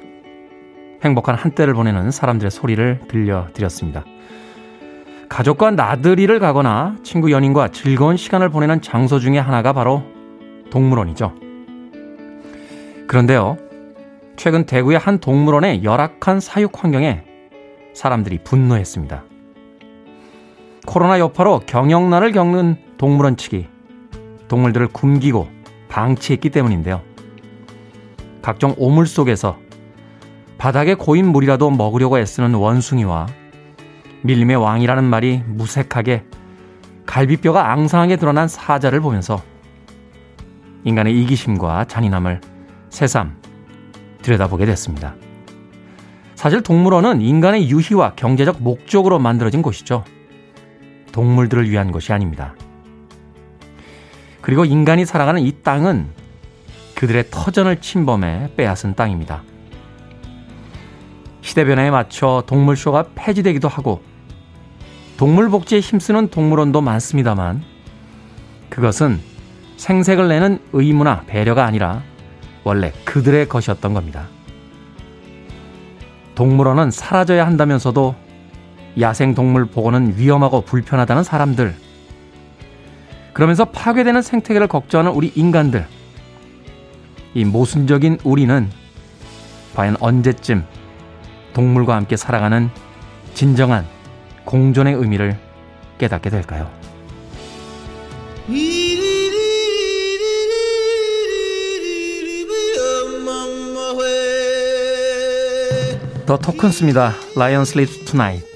[1.03, 4.03] 행복한 한때를 보내는 사람들의 소리를 들려드렸습니다.
[5.29, 10.01] 가족과 나들이를 가거나 친구 연인과 즐거운 시간을 보내는 장소 중에 하나가 바로
[10.71, 11.33] 동물원이죠.
[13.07, 13.57] 그런데요,
[14.37, 17.23] 최근 대구의 한 동물원의 열악한 사육 환경에
[17.93, 19.23] 사람들이 분노했습니다.
[20.87, 23.67] 코로나 여파로 경영난을 겪는 동물원 측이
[24.47, 25.54] 동물들을 굶기고
[25.95, 27.01] 방치했기 때문인데요.
[28.41, 29.58] 각종 오물 속에서
[30.58, 33.27] 바닥에 고인 물이라도 먹으려고 애쓰는 원숭이와
[34.23, 36.25] 밀림의 왕이라는 말이 무색하게
[37.05, 39.41] 갈비뼈가 앙상하게 드러난 사자를 보면서
[40.84, 42.41] 인간의 이기심과 잔인함을
[42.89, 43.38] 새삼
[44.21, 45.15] 들여다보게 됐습니다.
[46.36, 50.03] 사실 동물원은 인간의 유희와 경제적 목적으로 만들어진 곳이죠.
[51.13, 52.53] 동물들을 위한 것이 아닙니다.
[54.45, 56.05] 그리고 인간이 살아가는 이 땅은
[56.93, 59.41] 그들의 터전을 침범해 빼앗은 땅입니다.
[61.41, 64.03] 시대 변화에 맞춰 동물쇼가 폐지되기도 하고
[65.17, 67.63] 동물 복지에 힘쓰는 동물원도 많습니다만
[68.69, 69.19] 그것은
[69.77, 72.03] 생색을 내는 의무나 배려가 아니라
[72.63, 74.27] 원래 그들의 것이었던 겁니다.
[76.36, 78.13] 동물원은 사라져야 한다면서도
[78.99, 81.84] 야생 동물 보고는 위험하고 불편하다는 사람들.
[83.35, 85.85] 그러면서 파괴되는 생태계를 걱정하는 우리 인간들.
[87.33, 88.69] 이 모순적인 우리는
[89.75, 90.65] 과연 언제쯤
[91.53, 92.69] 동물과 함께 살아가는
[93.33, 93.85] 진정한
[94.45, 95.37] 공존의 의미를
[95.97, 96.71] 깨닫게 될까요?
[106.25, 107.13] 더 토큰스입니다.
[107.35, 108.54] Lion Sleeps Tonight.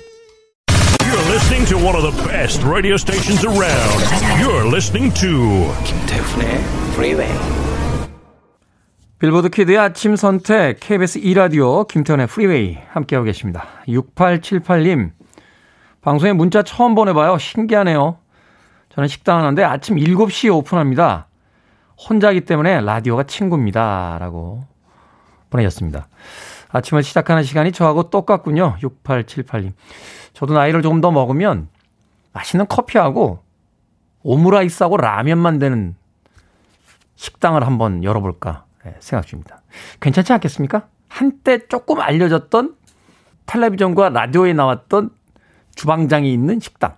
[1.70, 4.02] To one of the best radio stations around.
[4.42, 6.50] You're listening to 김태훈의
[6.94, 7.32] Freeway.
[9.20, 13.68] Billboard Kid의 아침 선택 KBS 2라디오 김태훈의 Freeway 함께하고 계십니다.
[13.88, 15.12] 6878님
[16.02, 17.38] 방송에 문자 처음 보내봐요.
[17.38, 18.18] 신기하네요.
[18.90, 21.28] 저는 식당 하는데 아침 7시에 오픈합니다.
[22.10, 24.18] 혼자기 때문에 라디오가 친구입니다.
[24.20, 24.64] 라고
[25.52, 26.08] 보내셨습니다.
[26.70, 28.78] 아침을 시작하는 시간이 저하고 똑같군요.
[28.82, 29.74] 6878님.
[30.40, 31.68] 저도 나이를 조금 더 먹으면
[32.32, 33.44] 맛있는 커피하고
[34.24, 35.98] 오므라이스하고 라면만 되는
[37.18, 38.64] 식당을 한번 열어볼까
[39.02, 39.62] 생각 중입니다.
[40.00, 40.88] 괜찮지 않겠습니까?
[41.10, 42.78] 한때 조금 알려졌던
[43.48, 45.10] 텔레비전과 라디오에 나왔던
[45.76, 46.96] 주방장이 있는 식당.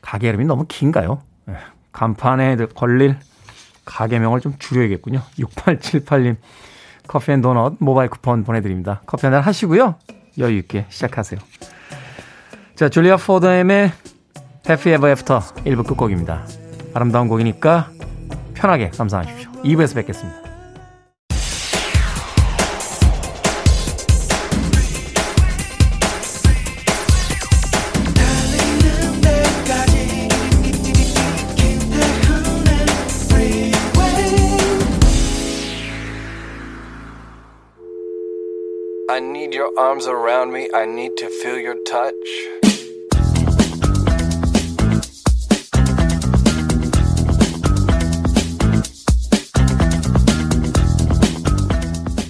[0.00, 1.20] 가게 이름이 너무 긴가요?
[1.90, 3.16] 간판에 걸릴
[3.86, 5.20] 가게명을 좀 줄여야겠군요.
[5.36, 6.36] 6878님
[7.08, 9.02] 커피 and 도넛 모바일 쿠폰 보내드립니다.
[9.04, 9.96] 커피 한잔 하시고요.
[10.38, 11.40] 여유 있게 시작하세요.
[12.78, 13.90] 자, 줄리아 포드엠의
[14.68, 16.46] Happy Ever After 1부 끝곡입니다.
[16.94, 17.90] 아름다운 곡이니까
[18.54, 19.50] 편하게 감상하십시오.
[19.64, 20.47] 2부에서 뵙겠습니다.
[39.78, 40.68] Arms around me.
[40.74, 42.12] I need to feel your touch.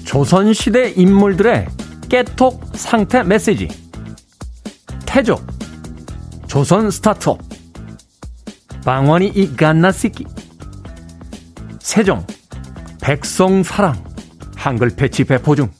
[0.05, 1.69] 조선시대 인물들의
[2.11, 3.69] 깨톡 상태 메시지.
[5.07, 5.39] 태조.
[6.47, 7.39] 조선 스타트업.
[8.85, 10.27] 방언이 이 갓나시키.
[11.81, 12.27] 세종.
[13.01, 14.03] 백성 사랑.
[14.55, 15.71] 한글 패치 배포 중.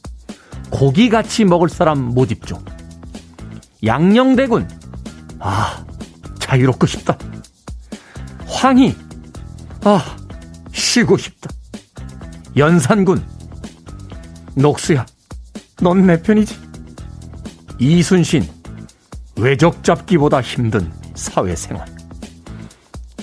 [0.71, 2.59] 고기 같이 먹을 사람 모집 중.
[3.85, 4.69] 양녕대군.
[5.39, 5.85] 아,
[6.39, 7.17] 자유롭고 싶다.
[8.47, 8.97] 황희.
[9.85, 10.17] 아,
[10.73, 11.51] 쉬고 싶다.
[12.57, 13.25] 연산군.
[14.55, 15.07] 녹수야,
[15.81, 16.59] 넌 내 편이지.
[17.79, 18.49] 이순신.
[19.37, 21.87] 외적 잡기보다 힘든 사회생활.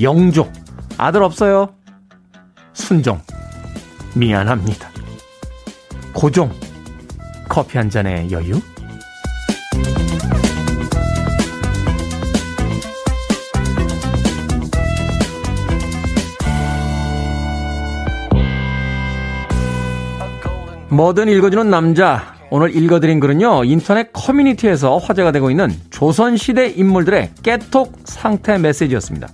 [0.01, 0.49] 영조.
[0.97, 1.75] 아들 없어요.
[2.71, 3.21] 순정.
[4.13, 4.89] 미안합니다.
[6.13, 6.58] 고종.
[7.55, 8.59] 커피 한 잔의 여유?
[20.89, 22.35] 뭐든 읽어주는 남자.
[22.49, 29.29] 오늘 읽어드린 글은요, 인터넷 커뮤니티에서 화제가 되고 있는 조선시대 인물들의 깨톡 상태 메시지였습니다.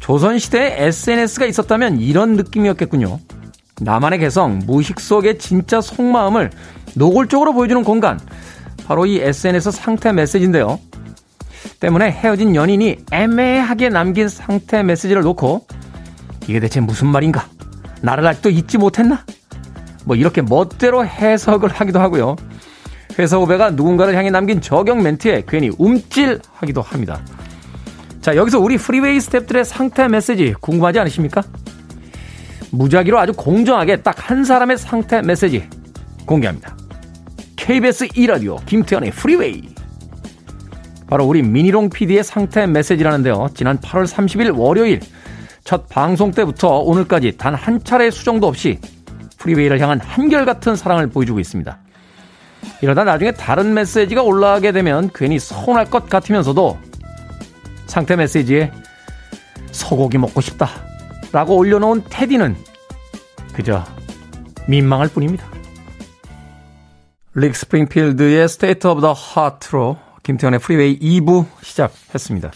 [0.00, 3.20] 조선시대에 SNS가 있었다면 이런 느낌이었겠군요.
[3.80, 6.50] 나만의 개성, 무식 속의 진짜 속마음을
[6.94, 8.18] 노골적으로 보여주는 공간.
[8.86, 10.78] 바로 이 SNS 상태 메시지인데요.
[11.80, 15.66] 때문에 헤어진 연인이 애매하게 남긴 상태 메시지를 놓고
[16.46, 17.46] 이게 대체 무슨 말인가?
[18.02, 19.24] 나를 아직도 잊지 못했나?
[20.04, 22.36] 뭐 이렇게 멋대로 해석을 하기도 하고요.
[23.18, 27.20] 회사 후배가 누군가를 향해 남긴 저격 멘트에 괜히 움찔하기도 합니다.
[28.20, 31.42] 자, 여기서 우리 Freeway 스탭들의 상태 메시지 궁금하지 않으십니까?
[32.70, 35.66] 무작위로 아주 공정하게 딱 한 사람의 상태 메시지
[36.26, 36.76] 공개합니다.
[37.56, 39.74] KBS 2라디오 김태훈의 Freeway
[41.08, 43.48] 바로 우리 미니롱 PD의 상태 메시지라는데요.
[43.54, 45.00] 지난 8월 30일 월요일
[45.64, 48.78] 첫 방송 때부터 오늘까지 단 한 차례 수정도 없이
[49.38, 51.78] Freeway를 향한 한결같은 사랑을 보여주고 있습니다.
[52.82, 56.76] 이러다 나중에 다른 메시지가 올라가게 되면 괜히 서운할 것 같으면서도
[57.86, 58.70] 상태 메시지에
[59.70, 60.68] 소고기 먹고 싶다
[61.32, 62.56] 라고 올려놓은 테디는
[63.54, 63.84] 그저
[64.66, 65.46] 민망할 뿐입니다.
[67.34, 72.50] 릭 스프링필드의 State of the Heart로 김태훈의 Freeway 2부 시작했습니다.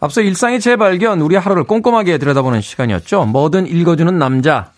[0.00, 3.24] 앞서 일상의 재발견, 우리 하루를 꼼꼼하게 들여다보는 시간이었죠.
[3.24, 4.72] 뭐든 읽어주는 남자.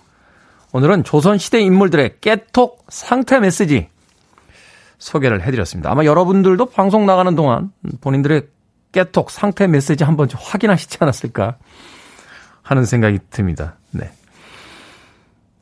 [0.72, 3.88] 오늘은 조선시대 인물들의 깨톡 상태 메시지
[4.98, 5.90] 소개를 해드렸습니다.
[5.90, 7.70] 아마 여러분들도 방송 나가는 동안
[8.00, 8.48] 본인들의
[8.92, 11.56] 깨톡 상태 메시지 한번 좀 확인하시지 않았을까
[12.66, 13.76] 하는 생각이 듭니다.
[13.92, 14.10] 네.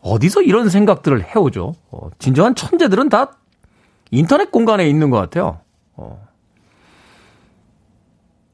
[0.00, 1.74] 어디서 이런 생각들을 해오죠?
[1.90, 3.36] 어, 진정한 천재들은 다
[4.10, 5.60] 인터넷 공간에 있는 것 같아요.
[5.96, 6.26] 어.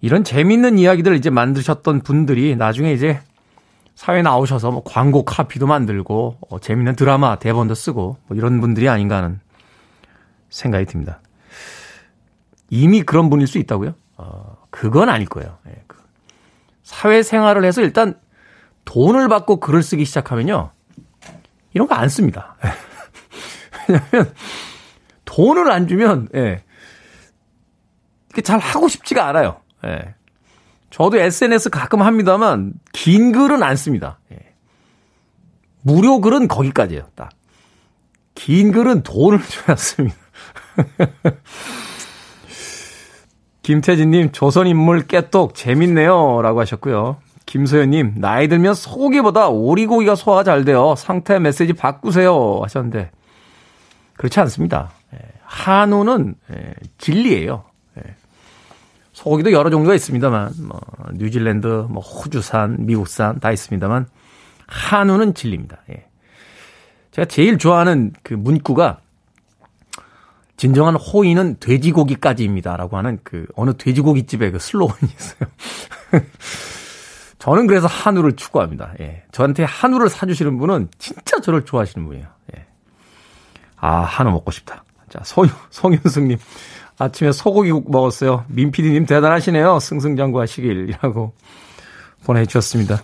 [0.00, 3.20] 이런 재밌는 이야기들을 이제 만드셨던 분들이 나중에 이제
[3.94, 9.18] 사회에 나오셔서 뭐 광고 카피도 만들고 어, 재밌는 드라마 대본도 쓰고 뭐 이런 분들이 아닌가
[9.18, 9.38] 하는
[10.48, 11.20] 생각이 듭니다.
[12.68, 13.94] 이미 그런 분일 수 있다고요?
[14.16, 15.58] 어, 그건 아닐 거예요.
[15.68, 15.98] 예, 그
[16.82, 18.18] 사회생활을 해서 일단
[18.84, 20.70] 돈을 받고 글을 쓰기 시작하면요.
[21.74, 22.56] 이런 거 안 씁니다.
[23.88, 24.34] 왜냐면
[25.24, 26.62] 돈을 안 주면 예.
[28.30, 29.60] 이게 잘 하고 싶지가 않아요.
[29.84, 30.14] 예.
[30.90, 34.18] 저도 SNS 가끔 합니다만 긴 글은 안 씁니다.
[34.32, 34.38] 예.
[35.82, 37.08] 무료 글은 거기까지예요.
[37.14, 37.30] 딱.
[38.34, 40.16] 긴 글은 돈을 줘야 씁니다.
[43.62, 46.42] 김태진님, 조선인물 깨똑 재밌네요.
[46.42, 47.18] 라고 하셨고요.
[47.50, 50.94] 김소연님, 나이 들면 소고기보다 오리고기가 소화가 잘 돼요.
[50.96, 52.60] 상태 메시지 바꾸세요.
[52.62, 53.10] 하셨는데,
[54.16, 54.92] 그렇지 않습니다.
[55.14, 57.64] 예, 한우는 예, 진리예요.
[57.98, 58.14] 예.
[59.12, 60.80] 소고기도 여러 종류가 있습니다만, 뭐,
[61.14, 64.06] 뉴질랜드, 뭐, 호주산, 미국산 다 있습니다만,
[64.68, 65.78] 한우는 진리입니다.
[67.10, 69.00] 제가 제일 좋아하는 그 문구가,
[70.56, 75.50] 진정한 호의는 돼지고기까지입니다라고 하는 그 어느 돼지고기 집의 그 슬로건이 있어요.
[77.40, 78.92] 저는 그래서 한우를 추구합니다.
[79.00, 79.22] 예.
[79.32, 82.26] 저한테 한우를 사주시는 분은 진짜 저를 좋아하시는 분이에요.
[82.54, 82.66] 예.
[83.76, 84.84] 아, 한우 먹고 싶다.
[85.08, 86.38] 자, 송, 송윤승님.
[86.98, 88.44] 아침에 소고기국 먹었어요.
[88.48, 89.80] 민피디님 대단하시네요.
[89.80, 91.32] 승승장구하시길이라고
[92.24, 93.02] 보내주셨습니다.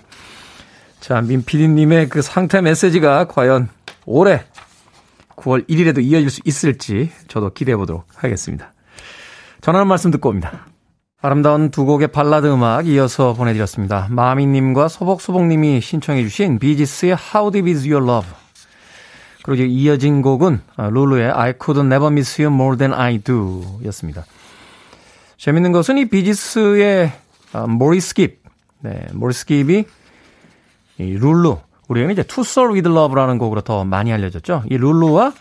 [1.01, 3.71] 자, 민피디님의 그 상태 메시지가 과연
[4.05, 4.45] 올해
[5.37, 8.75] 9월 1일에도 이어질 수 있을지 저도 기대해 보도록 하겠습니다.
[9.63, 10.67] 전하는 말씀 듣고 옵니다.
[11.23, 14.07] 아름다운 두 곡의 발라드 음악 이어서 보내드렸습니다.
[14.11, 18.31] 마미님과 소복소복님이 신청해주신 비지스의 How Deep Is Your Love
[19.43, 24.27] 그리고 이어진 곡은 룰루의 I Couldn't Never Miss You More Than I Do 였습니다.
[25.39, 27.13] 재밌는 것은 이 비지스의
[27.67, 28.43] 모리스 깁,
[28.81, 29.85] 네, 모리스 깁이
[30.99, 34.65] 이 룰루, 우리는 이제 To Soul With Love라는 곡으로 더 많이 알려졌죠.
[34.69, 35.33] 이 룰루와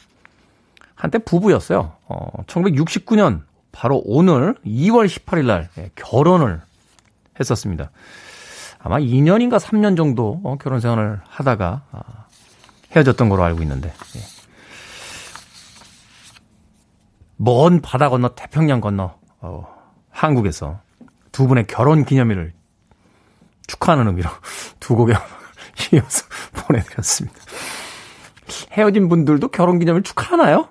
[0.94, 1.92] 한때 부부였어요.
[2.08, 3.42] 어, 1969년
[3.76, 6.62] 바로 오늘 2월 18일 날 예, 결혼을
[7.38, 7.92] 했었습니다.
[8.80, 12.02] 아마 2년인가 3년 정도 어, 결혼 생활을 하다가 아,
[12.94, 14.20] 헤어졌던 걸로 알고 있는데 예.
[17.36, 19.68] 먼 바다 건너 태평양 건너 어,
[20.10, 20.80] 한국에서
[21.34, 22.54] 두 분의 결혼 기념일을
[23.68, 24.30] 축하하는 의미로
[24.80, 25.16] 두 곡의
[25.92, 27.38] 이어서 보내드렸습니다.
[28.72, 30.70] 헤어진 분들도 결혼 기념일 축하하나요?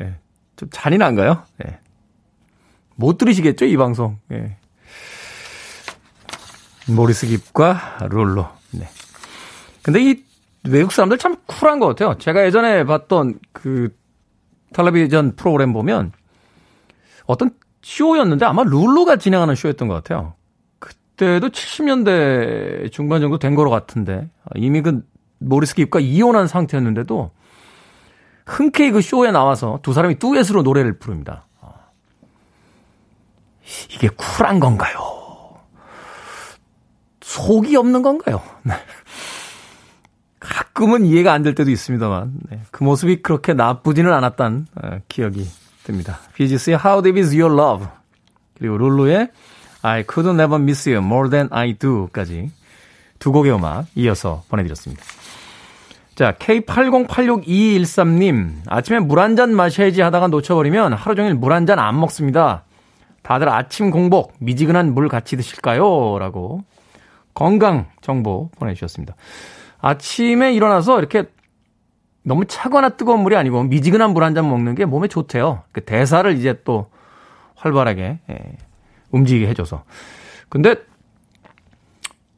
[0.00, 0.14] 예.
[0.54, 1.42] 좀 잔인한가요?
[1.66, 1.81] 예.
[2.96, 4.18] 못 들으시겠죠, 이 방송.
[4.32, 4.56] 예.
[6.88, 8.48] 모리스 깁과 롤로.
[8.72, 8.88] 네.
[9.82, 10.24] 근데 이
[10.68, 12.16] 외국 사람들 참 쿨한 것 같아요.
[12.18, 13.94] 제가 예전에 봤던 그
[14.72, 16.12] 텔레비전 프로그램 보면
[17.26, 17.50] 어떤
[17.82, 20.34] 쇼였는데 아마 룰루가 진행하는 쇼였던 것 같아요.
[20.78, 25.02] 그때도 70년대 중반 정도 된 거로 같은데 이미 그
[25.38, 27.32] 모리스 깁과 이혼한 상태였는데도
[28.46, 31.46] 흔쾌히 그 쇼에 나와서 두 사람이 듀엣으로 노래를 부릅니다.
[33.90, 34.98] 이게 쿨한 건가요?
[37.20, 38.40] 속이 없는 건가요?
[38.62, 38.74] 네.
[40.40, 42.60] 가끔은 이해가 안 될 때도 있습니다만 네.
[42.70, 45.48] 그 모습이 그렇게 나쁘지는 않았단 어, 기억이
[45.84, 46.18] 듭니다.
[46.34, 47.86] 비지스의 How Deep Is Your Love
[48.58, 49.30] 그리고 룰루의
[49.82, 52.50] I Couldn't Never Miss You More Than I Do까지
[53.18, 55.02] 두 곡의 음악 이어서 보내드렸습니다.
[56.14, 61.98] 자, K80862213님, 아침에 물 한 잔 마셔야지 하다가 놓쳐버리면 하루 종일 물 한 잔 안
[61.98, 62.64] 먹습니다.
[63.22, 66.18] 다들 아침 공복, 미지근한 물 같이 드실까요?
[66.18, 66.62] 라고
[67.34, 69.14] 건강 정보 보내주셨습니다.
[69.80, 71.24] 아침에 일어나서 이렇게
[72.24, 75.62] 너무 차거나 뜨거운 물이 아니고 미지근한 물 한 잔 먹는 게 몸에 좋대요.
[75.72, 76.90] 그 대사를 이제 또
[77.56, 78.38] 활발하게 예,
[79.10, 79.84] 움직이게 해줘서.
[80.48, 80.76] 근데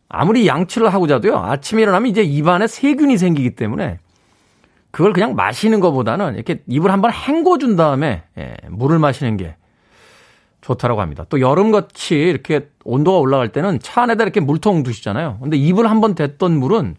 [0.08, 1.36] 아무리 양치를 하고 자도요.
[1.38, 3.98] 아침에 일어나면 이제 입안에 세균이 생기기 때문에
[4.90, 9.56] 그걸 그냥 마시는 것보다는 이렇게 입을 한번 헹궈준 다음에 예, 물을 마시는 게
[10.64, 11.26] 좋다라고 합니다.
[11.28, 15.38] 또 여름같이 이렇게 온도가 올라갈 때는 차 안에다 이렇게 물통 두시잖아요.
[15.42, 16.96] 근데 입을 한번 댔던 물은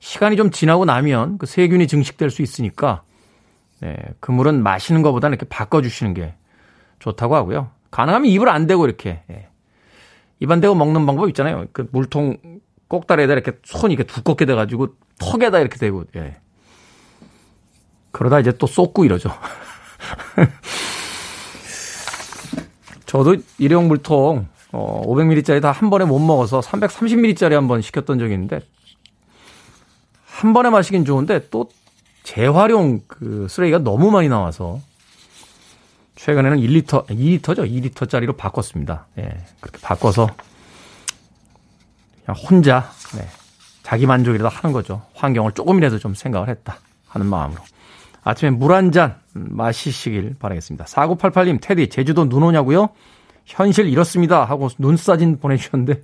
[0.00, 3.04] 시간이 좀 지나고 나면 그 세균이 증식될 수 있으니까
[3.80, 6.34] 네, 그 물은 마시는 것보다는 이렇게 바꿔주시는 게
[6.98, 7.70] 좋다고 하고요.
[7.90, 9.48] 가능하면 입을 안 대고 이렇게 예.
[10.38, 11.64] 입안 대고 먹는 방법 있잖아요.
[11.72, 12.36] 그 물통
[12.88, 14.88] 꼭다리에다 이렇게 손이 이렇게 두껍게 돼가지고
[15.18, 16.36] 턱에다 이렇게 대고 예.
[18.10, 19.30] 그러다 이제 또 쏟고 이러죠.
[23.12, 28.32] 저도 일회용 물통 어, 500ml짜리 다 한 번에 못 먹어서 330ml짜리 한 번 시켰던 적이
[28.34, 28.60] 있는데
[30.24, 31.68] 한 번에 마시긴 좋은데 또
[32.22, 34.80] 재활용 그 쓰레기가 너무 많이 나와서
[36.16, 37.68] 최근에는 1리터, 2리터죠.
[37.68, 39.06] 2리터짜리로 바꿨습니다.
[39.18, 39.44] 예.
[39.60, 40.28] 그렇게 바꿔서
[42.24, 43.26] 그냥 혼자, 네.
[43.82, 45.02] 자기 만족이라도 하는 거죠.
[45.14, 47.60] 환경을 조금이라도 좀 생각을 했다 하는 마음으로.
[48.24, 50.84] 아침에 물 한 잔 마시시길 바라겠습니다.
[50.84, 52.90] 4988님, 테디, 제주도 눈 오냐고요?
[53.44, 54.44] 현실 이렇습니다.
[54.44, 56.02] 하고 눈 사진 보내주셨는데,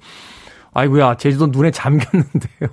[0.73, 2.69] 아이고야, 제주도 눈에 잠겼는데요.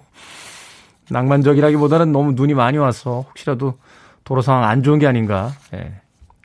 [1.11, 3.77] 낭만적이라기보다는 너무 눈이 많이 와서 혹시라도
[4.23, 5.93] 도로 상황 안 좋은 게 아닌가, 예,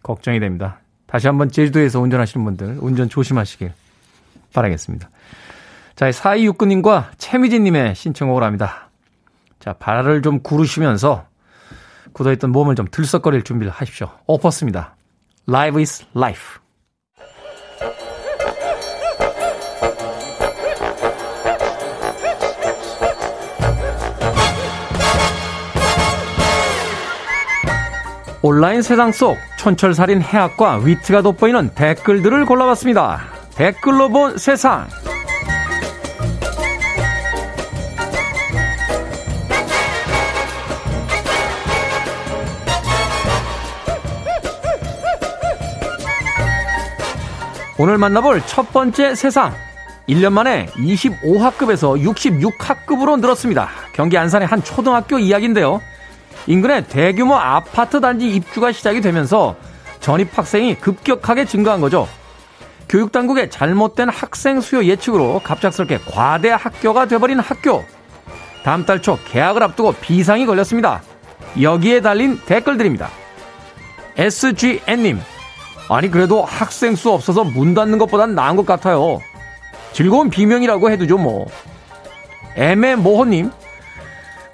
[0.02, 0.80] 걱정이 됩니다.
[1.06, 3.72] 다시 한번 제주도에서 운전하시는 분들, 운전 조심하시길
[4.52, 5.08] 바라겠습니다.
[5.96, 8.90] 자, 4269님과 최미진님의 신청곡을 합니다.
[9.58, 11.26] 자, 발을 좀 구르시면서
[12.12, 14.10] 굳어있던 몸을 좀 들썩거릴 준비를 하십시오.
[14.26, 14.96] 오퍼스입니다.
[15.48, 16.60] Live is life.
[28.42, 33.20] 온라인 세상 속 촌철살인 해학과 위트가 돋보이는 댓글들을 골라봤습니다.
[33.54, 34.88] 댓글로 본 세상.
[47.82, 49.54] 오늘 만나볼 첫 번째 세상.
[50.06, 53.70] 1년 만에 25학급에서 66학급으로 늘었습니다.
[53.94, 55.80] 경기 안산의 한 초등학교 이야기인데요.
[56.46, 59.56] 인근에 대규모 아파트 단지 입주가 시작이 되면서
[60.00, 62.06] 전입 학생이 급격하게 증가한 거죠.
[62.90, 67.82] 교육당국의 잘못된 학생 수요 예측으로 갑작스럽게 과대 학교가 돼버린 학교.
[68.62, 71.00] 다음 달 초 개학을 앞두고 비상이 걸렸습니다.
[71.58, 73.08] 여기에 달린 댓글들입니다.
[74.18, 75.18] SGN님,
[75.90, 79.20] 아니 그래도 학생 수 없어서 문 닫는 것보단 나은 것 같아요.
[79.92, 81.48] 즐거운 비명이라고 해도죠 뭐.
[82.54, 83.50] 애매모호님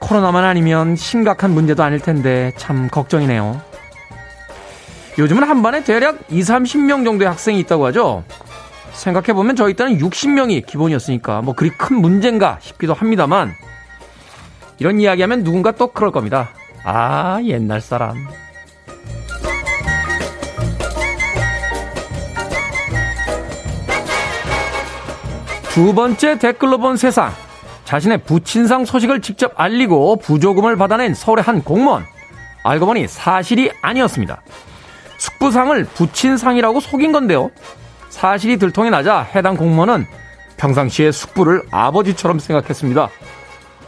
[0.01, 3.61] 코로나만 아니면 심각한 문제도 아닐 텐데 참 걱정이네요.
[5.18, 8.24] 요즘은 한 반에 대략 2, 30명 정도의 학생이 있다고 하죠.
[8.93, 13.53] 생각해보면 저희 때는 60명이 기본이었으니까 뭐 그리 큰 문제인가 싶기도 합니다만
[14.78, 16.49] 이런 이야기하면 누군가 또 그럴 겁니다.
[16.82, 18.46] 아 옛날 사람.
[25.77, 27.31] 두 번째 댓글로 본 세상.
[27.85, 32.07] 자신의 부친상 소식을 직접 알리고 부조금을 받아낸 서울의 한 공무원.
[32.64, 34.41] 알고 보니 사실이 아니었습니다.
[35.18, 37.51] 숙부상을 부친상이라고 속인 건데요.
[38.09, 40.07] 사실이 들통이 나자 해당 공무원은
[40.57, 43.11] 평상시에 숙부를 아버지처럼 생각했습니다.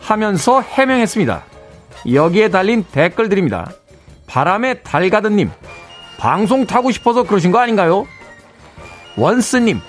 [0.02, 1.42] 하면서 해명했습니다.
[2.12, 3.70] 여기에 달린 댓글들입니다.
[4.26, 5.50] 바람에 달가든님,
[6.18, 8.06] 방송 타고 싶어서 그러신 거 아닌가요?
[9.16, 9.80] 원스님,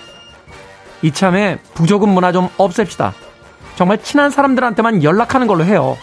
[1.02, 3.14] 이참에 부조금 문화 좀 없앱시다.
[3.76, 5.96] 정말 친한 사람들한테만 연락하는 걸로 해요.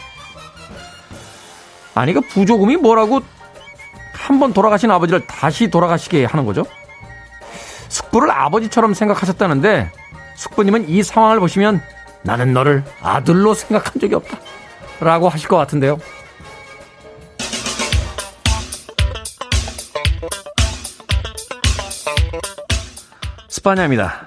[1.95, 3.21] 아니, 그 부조금이 뭐라고
[4.13, 6.65] 한 번 돌아가신 아버지를 다시 돌아가시게 하는 거죠?
[7.87, 9.91] 숙부를 아버지처럼 생각하셨다는데,
[10.35, 11.81] 숙부님은 이 상황을 보시면
[12.23, 14.37] 나는 너를 아들로 생각한 적이 없다.
[14.99, 15.97] 라고 하실 것 같은데요.
[23.47, 24.26] 스파냐입니다.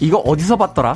[0.00, 0.94] 이거 어디서 봤더라?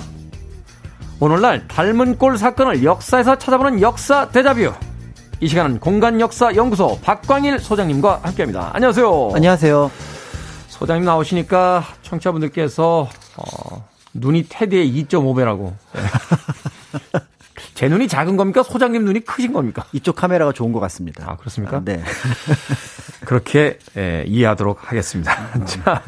[1.21, 4.73] 오늘날 닮은 꼴 사건을 역사에서 찾아보는 역사 대자뷰.
[5.41, 8.71] 이 시간은 공간 역사 연구소 박광일 소장님과 함께합니다.
[8.73, 9.33] 안녕하세요.
[9.35, 9.91] 안녕하세요.
[10.69, 15.73] 소장님 나오시니까 청취자분들께서 어, 눈이 테디의 2.5배라고.
[17.75, 18.63] 제 눈이 작은 겁니까?
[18.63, 19.85] 소장님 눈이 크신 겁니까?
[19.93, 21.31] 이쪽 카메라가 좋은 것 같습니다.
[21.31, 21.79] 아 그렇습니까?
[21.79, 22.03] 아, 네.
[23.27, 25.35] 그렇게 예, 이해하도록 하겠습니다.
[25.67, 26.03] 자,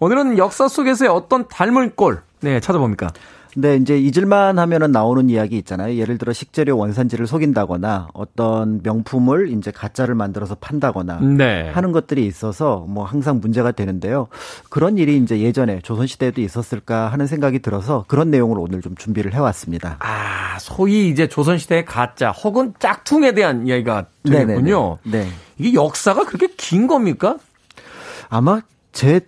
[0.00, 3.10] 오늘은 역사 속에서의 어떤 닮을 꼴 네, 찾아봅니까?
[3.56, 5.96] 네, 이제 잊을만 하면은 나오는 이야기 있잖아요.
[5.96, 11.70] 예를 들어 식재료 원산지를 속인다거나 어떤 명품을 이제 가짜를 만들어서 판다거나 네.
[11.70, 14.26] 하는 것들이 있어서 뭐 항상 문제가 되는데요.
[14.68, 19.32] 그런 일이 이제 예전에 조선 시대에도 있었을까 하는 생각이 들어서 그런 내용을 오늘 좀 준비를
[19.32, 19.96] 해 왔습니다.
[20.00, 24.98] 아, 소위 이제 조선 시대의 가짜 혹은 짝퉁에 대한 이야기가 되겠군요.
[25.04, 25.28] 네.
[25.58, 27.38] 이게 역사가 그렇게 긴 겁니까?
[28.28, 28.60] 아마
[28.92, 29.20] 제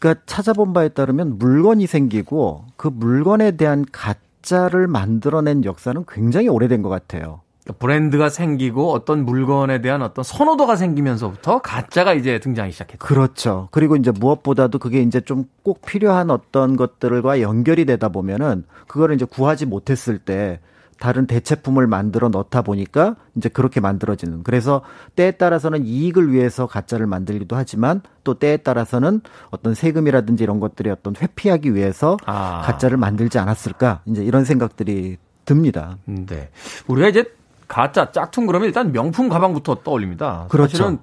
[0.00, 6.88] 그러니까 찾아본 바에 따르면 물건이 생기고 그 물건에 대한 가짜를 만들어낸 역사는 굉장히 오래된 것
[6.88, 7.42] 같아요.
[7.78, 12.98] 브랜드가 생기고 어떤 물건에 대한 어떤 선호도가 생기면서부터 가짜가 이제 등장하기 시작했죠.
[12.98, 13.68] 그렇죠.
[13.70, 19.24] 그리고 이제 무엇보다도 그게 이제 좀 꼭 필요한 어떤 것들과 연결이 되다 보면은 그거를 이제
[19.24, 20.58] 구하지 못했을 때
[21.00, 24.42] 다른 대체품을 만들어 넣다 보니까 이제 그렇게 만들어지는.
[24.44, 24.82] 그래서
[25.16, 31.16] 때에 따라서는 이익을 위해서 가짜를 만들기도 하지만 또 때에 따라서는 어떤 세금이라든지 이런 것들이 어떤
[31.16, 32.60] 회피하기 위해서 아.
[32.64, 35.96] 가짜를 만들지 않았을까 이제 이런 생각들이 듭니다.
[36.04, 36.50] 네.
[36.86, 37.24] 우리가 이제
[37.66, 40.46] 가짜 짝퉁 그러면 일단 명품 가방부터 떠올립니다.
[40.50, 40.76] 그렇죠.
[40.76, 40.98] 사실은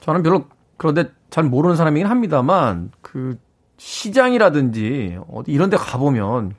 [0.00, 0.44] 저는 별로
[0.76, 3.38] 그런데 잘 모르는 사람이긴 합니다만 그
[3.78, 6.54] 시장이라든지 어디 이런 데 가보면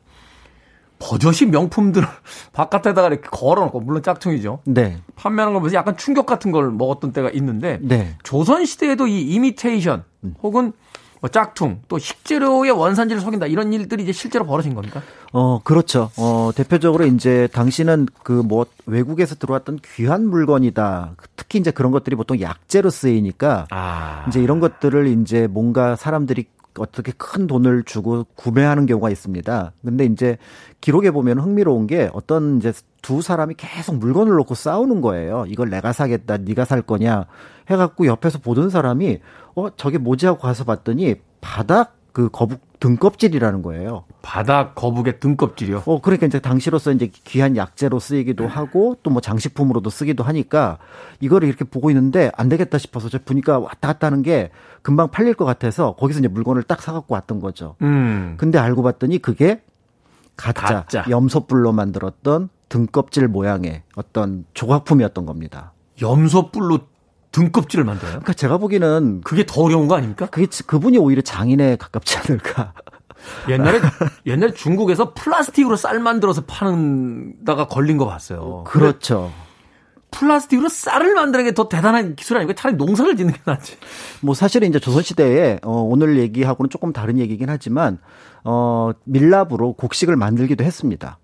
[1.02, 2.08] 버젓이 명품들을
[2.54, 4.60] 바깥에다가 이렇게 걸어놓고 물론 짝퉁이죠.
[4.66, 4.98] 네.
[5.16, 8.16] 판매하는 걸 보면서 약간 충격 같은 걸 먹었던 때가 있는데 네.
[8.24, 10.04] 조선 시대에도 이 이미테이션
[10.44, 10.74] 혹은
[11.22, 15.04] 뭐 짝퉁 또 식재료의 원산지를 속인다 이런 일들이 이제 실제로 벌어진 겁니까?
[15.32, 16.10] 어, 그렇죠.
[16.18, 21.16] 어, 대표적으로 이제 당신은 그 뭐 외국에서 들어왔던 귀한 물건이다.
[21.36, 24.26] 특히 이제 그런 것들이 보통 약재로 쓰이니까 아.
[24.28, 26.46] 이제 이런 것들을 이제 뭔가 사람들이
[26.78, 29.74] 어떻게 큰 돈을 주고 구매하는 경우가 있습니다.
[29.84, 30.38] 근데 이제
[30.80, 35.46] 기록에 보면 흥미로운 게 어떤 이제 두 사람이 계속 물건을 놓고 싸우는 거예요.
[35.48, 37.26] 이걸 내가 사겠다, 네가 살 거냐
[37.70, 39.20] 해갖고 옆에서 보던 사람이
[39.56, 44.04] 어 저게 뭐지 하고 가서 봤더니 바닥 그 거북 등껍질이라는 거예요.
[44.24, 45.84] 바닥 거북의 등껍질이요.
[45.86, 50.78] 어, 그러니까 이제 당시로서 이제 귀한 약재로 쓰이기도 하고 또 뭐 장식품으로도 쓰기도 하니까
[51.20, 54.50] 이거를 이렇게 보고 있는데 안 되겠다 싶어서 저 보니까 왔다 갔다 하는 게
[54.82, 57.76] 금방 팔릴 것 같아서 거기서 이제 물건을 딱 사갖고 왔던 거죠.
[57.82, 58.36] 음.
[58.38, 59.62] 근데 알고 봤더니 그게
[60.36, 61.06] 가짜, 가짜.
[61.10, 65.74] 염소뿔로 만들었던 등껍질 모양의 어떤 조각품이었던 겁니다.
[66.02, 66.80] 염소뿔로
[67.32, 68.12] 등껍질을 만들어요?
[68.12, 70.26] 그러니까 제가 보기에는 그게 더 어려운 거 아닙니까?
[70.26, 72.74] 그게 그분이 오히려 장인에 가깝지 않을까.
[73.50, 73.80] 옛날에
[74.26, 78.64] 옛날에 중국에서 플라스틱으로 쌀 만들어서 파는다가 걸린 거 봤어요.
[78.66, 79.32] 그렇죠.
[80.12, 83.78] 플라스틱으로 쌀을 만드는 게 더 대단한 기술 아니고 차라리 농사를 짓는 게 낫지.
[84.22, 88.00] 뭐 사실은 이제 조선시대에 어, 오늘 얘기하고는 조금 다른 얘기긴 하지만
[88.44, 91.18] 어, 밀랍으로 곡식을 만들기도 했습니다.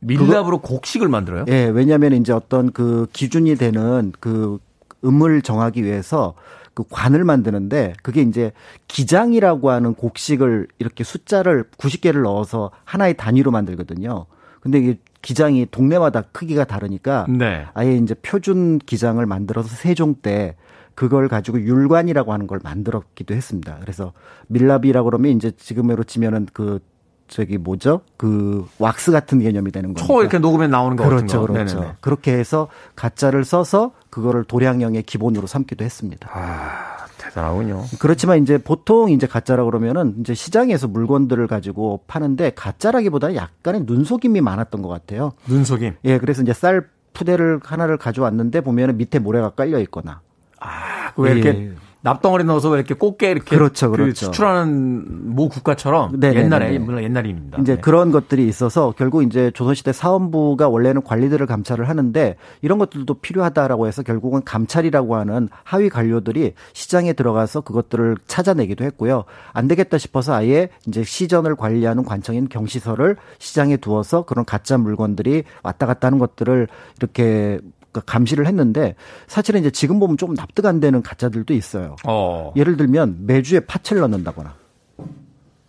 [0.00, 1.44] 밀랍으로 곡식을 만들어요?
[1.48, 4.58] 예, 왜냐하면 이제 어떤 그 기준이 되는 그
[5.04, 6.34] 음을 정하기 위해서
[6.74, 8.52] 그 관을 만드는데 그게 이제
[8.88, 14.26] 기장이라고 하는 곡식을 이렇게 숫자를 90개를 넣어서 하나의 단위로 만들거든요.
[14.60, 17.66] 근데 이게 기장이 동네마다 크기가 다르니까 네.
[17.74, 20.56] 아예 이제 표준 기장을 만들어서 세종 때
[20.94, 23.78] 그걸 가지고 율관이라고 하는 걸 만들었기도 했습니다.
[23.80, 24.12] 그래서
[24.48, 26.80] 밀랍이라고 그러면 이제 지금으로 치면은 그
[27.28, 28.02] 저기 뭐죠?
[28.16, 30.06] 그 왁스 같은 개념이 되는 거죠.
[30.06, 31.52] 초 이렇게 녹으면 나오는 거 그렇죠, 거.
[31.52, 31.76] 그렇죠.
[31.76, 31.96] 네네네.
[32.00, 36.28] 그렇게 해서 가짜를 써서 그거를 도량형의 기본으로 삼기도 했습니다.
[36.32, 37.84] 아, 대단하군요.
[37.98, 44.82] 그렇지만 이제 보통 이제 가짜라 그러면은 이제 시장에서 물건들을 가지고 파는데 가짜라기보다는 약간의 눈속임이 많았던
[44.82, 45.32] 것 같아요.
[45.46, 45.94] 눈속임.
[46.04, 50.20] 예, 그래서 이제 쌀 푸대를 하나를 가져왔는데 보면은 밑에 모래가 깔려 있거나.
[50.60, 51.72] 아, 왜 이렇게 예.
[52.02, 54.26] 납덩어리 넣어서 왜 이렇게 꽃게 이렇게 그렇죠, 그 그렇죠.
[54.26, 56.44] 수출하는 모 국가처럼 네네네네.
[56.44, 57.58] 옛날에 물론 옛날입니다.
[57.60, 57.80] 이제 네.
[57.80, 64.02] 그런 것들이 있어서 결국 이제 조선시대 사원부가 원래는 관리들을 감찰을 하는데 이런 것들도 필요하다라고 해서
[64.02, 69.24] 결국은 감찰이라고 하는 하위 관료들이 시장에 들어가서 그것들을 찾아내기도 했고요.
[69.52, 75.86] 안 되겠다 싶어서 아예 이제 시전을 관리하는 관청인 경시서를 시장에 두어서 그런 가짜 물건들이 왔다
[75.86, 76.66] 갔다 하는 것들을
[76.98, 77.60] 이렇게
[78.00, 78.94] 감시를 했는데
[79.26, 81.96] 사실은 이제 지금 보면 조금 납득 안 되는 가짜들도 있어요.
[82.06, 82.52] 어.
[82.56, 84.54] 예를 들면 매주에 팥을 넣는다거나.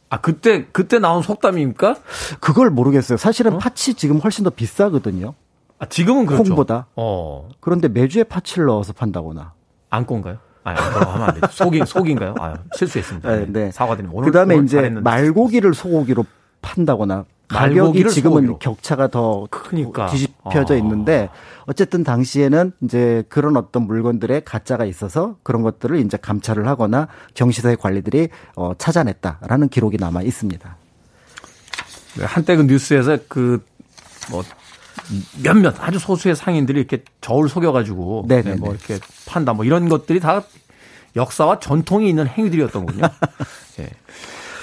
[0.09, 1.95] 아, 그때 그때 나온 속담입니까?
[2.39, 3.17] 그걸 모르겠어요.
[3.17, 5.33] 사실은 팥이 지금 훨씬 더 비싸거든요.
[5.79, 6.43] 아, 지금은 그렇죠.
[6.43, 6.87] 콩보다.
[6.95, 7.49] 어.
[7.59, 9.53] 그런데 매주에 팥을 넣어서 판다거나.
[9.89, 10.37] 안건가요?
[10.63, 11.47] 아, 안건 하면 안 되죠.
[11.51, 12.35] 속이 속인가요?
[12.39, 13.29] 아, 실수했습니다.
[13.29, 13.71] 네, 네.
[13.71, 14.15] 사과드립니다.
[14.17, 14.89] 오늘 그다음에 오늘 이제.
[14.89, 16.25] 말고기를 소고기로
[16.61, 18.59] 판다거나 가격이 지금은 소고기로.
[18.59, 20.07] 격차가 더 크니까.
[20.07, 20.77] 뒤집혀져 아.
[20.77, 21.29] 있는데
[21.65, 28.29] 어쨌든 당시에는 이제 그런 어떤 물건들의 가짜가 있어서 그런 것들을 이제 감찰을 하거나 경시사의 관리들이
[28.55, 30.77] 어, 찾아냈다라는 기록이 남아 있습니다.
[32.17, 34.43] 네, 한때 그 뉴스에서 그뭐
[35.41, 38.55] 몇몇 아주 소수의 상인들이 이렇게 저울 속여가지고 네네네.
[38.55, 40.43] 네, 뭐 이렇게 판다 뭐 이런 것들이 다
[41.15, 43.03] 역사와 전통이 있는 행위들이었던 군요.
[43.79, 43.89] 예.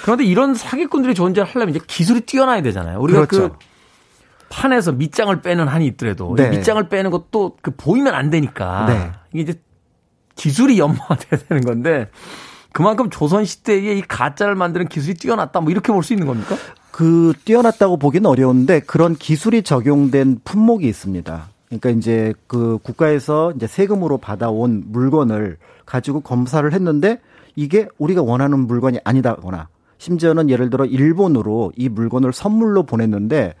[0.03, 2.99] 그런데 이런 사기꾼들이 존재하려면 이제 기술이 뛰어나야 되잖아요.
[2.99, 3.55] 우리가 그 그렇죠.
[4.49, 6.49] 판에서 밑장을 빼는 한이 있더라도 이 네.
[6.49, 9.11] 밑장을 빼는 것도 그 보이면 안 되니까 네.
[9.33, 9.61] 이게 이제
[10.35, 12.09] 기술이 연마돼야 되는 건데
[12.73, 16.55] 그만큼 조선 시대에 이 가짜를 만드는 기술이 뛰어났다 뭐 이렇게 볼 수 있는 겁니까?
[16.91, 21.47] 그 뛰어났다고 보기는 어려운데 그런 기술이 적용된 품목이 있습니다.
[21.67, 27.19] 그러니까 이제 그 국가에서 이제 세금으로 받아온 물건을 가지고 검사를 했는데
[27.55, 29.69] 이게 우리가 원하는 물건이 아니다거나
[30.01, 33.53] 심지어는 예를 들어 일본으로 이 물건을 선물로 보냈는데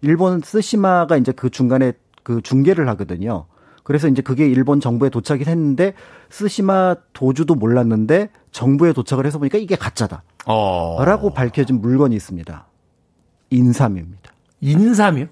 [0.00, 1.92] 일본 스시마가 이제 그 중간에
[2.22, 3.46] 그 중계를 하거든요.
[3.82, 5.94] 그래서 이제 그게 일본 정부에 도착이 했는데
[6.30, 10.22] 스시마 도주도 몰랐는데 정부에 도착을 해서 보니까 이게 가짜다.
[10.46, 11.04] 어.
[11.04, 12.66] 라고 밝혀진 물건이 있습니다.
[13.50, 14.32] 인삼입니다.
[14.60, 15.26] 인삼이요?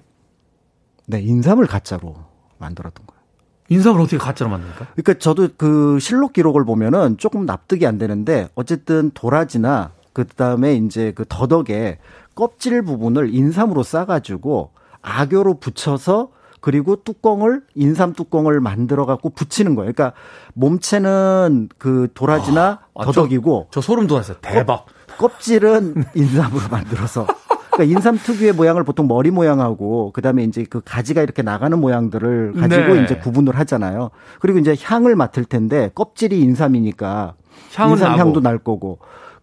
[1.05, 2.15] 네, 인삼을 가짜로
[2.57, 3.21] 만들었던 거예요.
[3.69, 4.87] 인삼을 어떻게 가짜로 만듭니까?
[4.95, 11.11] 그러니까 저도 그 실록 기록을 보면은 조금 납득이 안 되는데 어쨌든 도라지나 그 다음에 이제
[11.13, 11.99] 그 더덕에
[12.33, 14.71] 껍질 부분을 인삼으로 싸가지고
[15.03, 19.91] 악교로 붙여서 그리고 뚜껑을 인삼 뚜껑을 만들어 갖고 붙이는 거예요.
[19.93, 20.17] 그러니까
[20.55, 24.37] 몸체는 그 도라지나 아, 더덕이고 저, 저 소름 돋았어요.
[24.41, 24.87] 대박.
[25.19, 27.27] 껍 질은 인삼으로 만들어서.
[27.71, 32.95] 그러니까 인삼 특유의 모양을 보통 머리 모양하고 그다음에 이제 그 가지가 이렇게 나가는 모양들을 가지고
[32.95, 33.03] 네.
[33.03, 34.09] 이제 구분을 하잖아요.
[34.39, 37.35] 그리고 이제 향을 맡을 텐데 껍질이 인삼이니까
[37.75, 38.19] 향은 인삼 나고.
[38.19, 38.97] 향도 날 거고.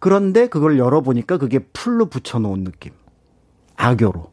[0.05, 2.91] 그런데 그걸 열어 보니까 그게 풀로 붙여 놓은 느낌.
[3.75, 4.31] 악교로.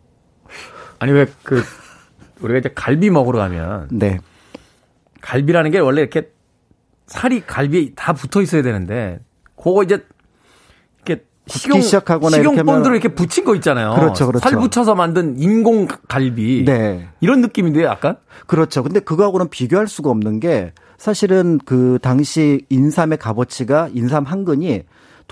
[0.98, 1.62] 아니 왜 그
[2.42, 4.18] 우리가 이제 갈비 먹으러 가면 네.
[5.22, 6.30] 갈비라는 게 원래 이렇게
[7.06, 9.20] 살이 갈비에 다 붙어 있어야 되는데
[9.56, 10.04] 그거 이제
[11.06, 13.94] 이렇게 식용 시작하거나 이렇게 식용 본드로 하면- 이렇게 붙인 거 있잖아요.
[13.94, 14.46] 그렇죠, 그렇죠.
[14.46, 16.64] 살 붙여서 만든 인공 갈비.
[16.66, 17.08] 네.
[17.20, 18.18] 이런 느낌인데요, 약간?
[18.46, 18.82] 그렇죠.
[18.82, 24.82] 근데 그거하고는 비교할 수가 없는 게 사실은 그 당시 인삼의 값어치가 인삼 한 근이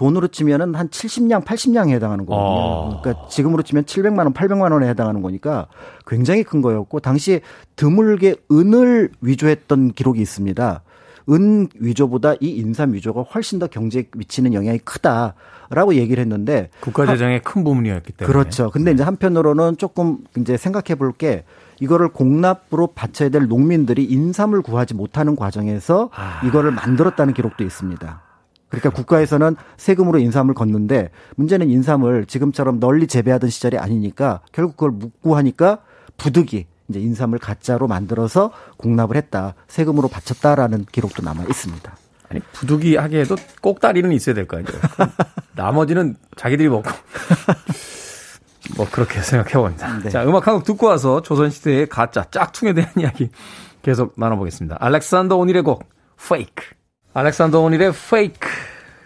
[0.01, 2.49] 돈으로 치면은 한 70냥, 80냥에 해당하는 거거든요.
[2.49, 3.01] 어.
[3.03, 5.67] 그러니까 지금으로 치면 700만 원, 800만 원에 해당하는 거니까
[6.07, 7.43] 굉장히 큰 거였고 당시
[7.77, 10.83] 드물게 은을 위조했던 기록이 있습니다.
[11.29, 17.43] 은 위조보다 이 인삼 위조가 훨씬 더 경제에 미치는 영향이 크다라고 얘기를 했는데 국가 재정의
[17.43, 18.33] 큰 부분이었기 때문에.
[18.33, 18.71] 그렇죠.
[18.71, 21.45] 근데 이제 한편으로는 조금 이제 생각해 볼 게
[21.79, 26.41] 이거를 공납으로 바쳐야 될 농민들이 인삼을 구하지 못하는 과정에서 아.
[26.47, 28.30] 이거를 만들었다는 기록도 있습니다.
[28.71, 35.37] 그러니까 국가에서는 세금으로 인삼을 걷는데 문제는 인삼을 지금처럼 널리 재배하던 시절이 아니니까 결국 그걸 묻고
[35.37, 35.81] 하니까
[36.17, 39.55] 부득이 이제 인삼을 가짜로 만들어서 공납을 했다.
[39.69, 41.97] 세금으로 바쳤다라는 기록도 남아 있습니다.
[42.31, 44.81] 아니, 부득이 하기에도 꼭다리는 있어야 될 거 아니에요.
[45.57, 46.89] 나머지는 자기들이 먹고.
[48.77, 49.99] 뭐, 그렇게 생각해 봅니다.
[50.03, 50.11] 네.
[50.11, 53.31] 자, 음악 한 곡 듣고 와서 조선시대의 가짜, 짝퉁에 대한 이야기
[53.83, 54.77] 계속 나눠보겠습니다.
[54.81, 55.89] 알렉산더 오닐의 곡,
[56.21, 56.69] Fake.
[57.13, 58.49] 알렉산더 오닐의 Fake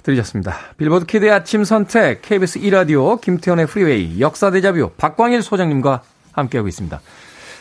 [0.03, 0.55] 들으셨습니다.
[0.77, 6.03] Billboard Kid의 아침 선택, KBS 2라디오, 김태훈의 Freeway, 역사 데자뷰, 박광일 소장님과
[6.33, 7.01] 함께하고 있습니다.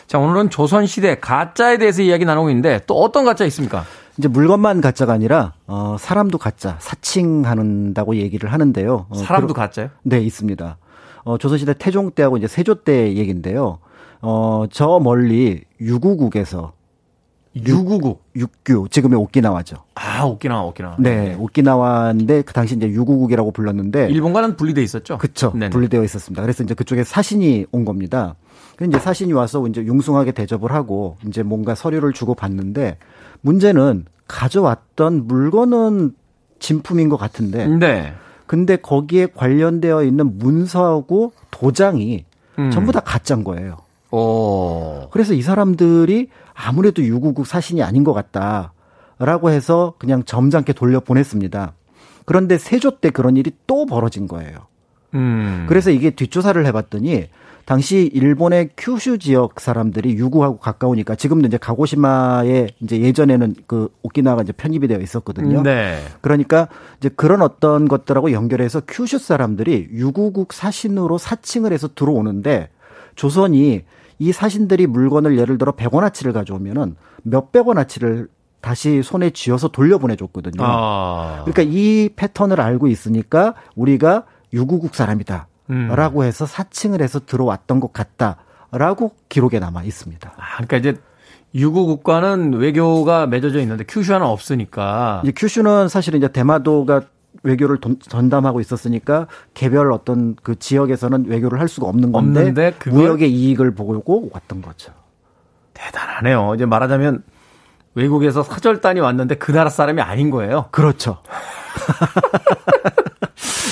[0.06, 3.84] 자, 오늘은 조선시대 가짜에 대해서 이야기 나누고 있는데 또 어떤 가짜 있습니까?
[4.18, 9.06] 이제 물건만 가짜가 아니라 어 사람도 가짜, 사칭한다고 얘기를 하는데요.
[9.08, 9.88] 어, 사람도 그러- 가짜요?
[10.02, 10.76] 네, 있습니다.
[11.24, 13.78] 어, 조선시대 태종 때하고 이제 세조 때 얘기인데요.
[14.20, 16.74] 어, 저 멀리 유구국에서
[17.56, 18.24] 유구국.
[18.34, 19.76] 육규, 지금의 오키나와죠.
[19.94, 20.96] 아, 오키나와, 오키나와.
[20.98, 25.18] 네, 오키나와인데 그 당시 이제 유구국이라고 불렀는데 일본과는 분리돼 있었죠?
[25.18, 25.52] 그쵸.
[25.52, 25.70] 네네.
[25.70, 26.42] 분리되어 있었습니다.
[26.42, 28.34] 그래서 이제 그쪽에 사신이 온 겁니다.
[28.76, 32.98] 그 이제 사신이 와서 이제 융숭하게 대접을 하고 이제 뭔가 서류를 주고 받는데
[33.40, 36.14] 문제는 가져왔던 물건은
[36.58, 38.14] 진품인 것 같은데 네.
[38.46, 42.24] 근데 거기에 관련되어 있는 문서하고 도장이
[42.58, 42.70] 음.
[42.70, 43.76] 전부 다 가짜인 거예요.
[44.14, 45.08] 오.
[45.10, 51.74] 그래서 이 사람들이 아무래도 유구국 사신이 아닌 것 같다라고 해서 그냥 점잖게 돌려 보냈습니다.
[52.24, 54.56] 그런데 세조 때 그런 일이 또 벌어진 거예요.
[55.14, 55.66] 음.
[55.68, 57.28] 그래서 이게 뒷조사를 해봤더니
[57.64, 64.52] 당시 일본의 큐슈 지역 사람들이 유구하고 가까우니까 지금도 이제 가고시마에 이제 예전에는 그 오키나와가 이제
[64.52, 65.62] 편입이 되어 있었거든요.
[65.62, 65.98] 네.
[66.20, 72.68] 그러니까 이제 그런 어떤 것들하고 연결해서 큐슈 사람들이 유구국 사신으로 사칭을 해서 들어오는데
[73.14, 73.84] 조선이
[74.18, 78.28] 이 사신들이 물건을 예를 들어 100원어치를 가져오면은 몇백 원어치를
[78.60, 80.62] 다시 손에 쥐어서 돌려보내줬거든요.
[80.64, 81.42] 아.
[81.44, 85.48] 그러니까 이 패턴을 알고 있으니까 우리가 유구국 사람이다.
[85.70, 85.88] 음.
[85.94, 88.36] 라고 해서 사칭을 해서 들어왔던 것 같다.
[88.70, 90.32] 라고 기록에 남아 있습니다.
[90.36, 90.96] 아, 그러니까 이제
[91.54, 95.20] 유구 국가는 외교가 맺어져 있는데 큐슈아는 없으니까.
[95.24, 97.02] 이제 큐슈는 사실은 이제 대마도가
[97.42, 102.92] 외교를 돈- 전담하고 있었으니까 개별 어떤 그 지역에서는 외교를 할 수가 없는 건데 없는데 그걸-
[103.02, 104.92] 무역의 이익을 보고 왔던 거죠.
[105.74, 106.52] 대단하네요.
[106.54, 107.22] 이제 말하자면
[107.94, 110.66] 외국에서 사절단이 왔는데 그 나라 사람이 아닌 거예요.
[110.70, 111.18] 그렇죠.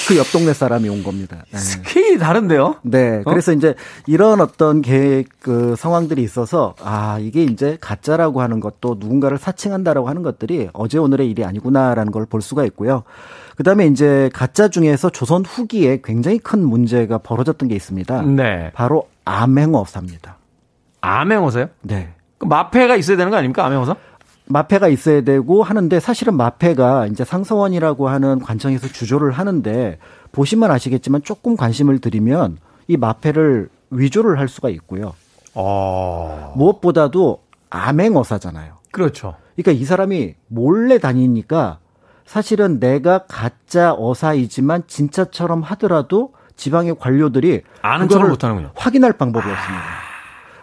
[0.08, 1.44] 그 옆 동네 사람이 온 겁니다.
[1.50, 1.58] 네.
[1.58, 2.76] 스케일이 다른데요?
[2.82, 3.22] 네.
[3.24, 3.74] 그래서 이제
[4.06, 10.22] 이런 어떤 계획, 그 상황들이 있어서 아, 이게 이제 가짜라고 하는 것도 누군가를 사칭한다라고 하는
[10.22, 13.04] 것들이 어제 오늘의 일이 아니구나라는 걸 볼 수가 있고요.
[13.56, 18.22] 그 다음에 이제 가짜 중에서 조선 후기에 굉장히 큰 문제가 벌어졌던 게 있습니다.
[18.22, 18.70] 네.
[18.74, 20.36] 바로 암행어사입니다.
[21.00, 21.66] 암행어사요?
[21.82, 22.14] 네.
[22.38, 23.64] 그 마패가 있어야 되는 거 아닙니까?
[23.66, 23.96] 암행어사?
[24.46, 29.98] 마패가 있어야 되고 하는데 사실은 마패가 이제 상서원이라고 하는 관청에서 주조를 하는데
[30.32, 35.14] 보시면 아시겠지만 조금 관심을 들이면 이 마패를 위조를 할 수가 있고요.
[35.54, 36.52] 어.
[36.56, 38.74] 무엇보다도 암행어사잖아요.
[38.90, 39.34] 그렇죠.
[39.54, 41.78] 그러니까 이 사람이 몰래 다니니까
[42.26, 48.70] 사실은 내가 가짜 어사이지만 진짜처럼 하더라도 지방의 관료들이 아는 척을 못하는군요.
[48.74, 49.84] 확인할 방법이 없습니다.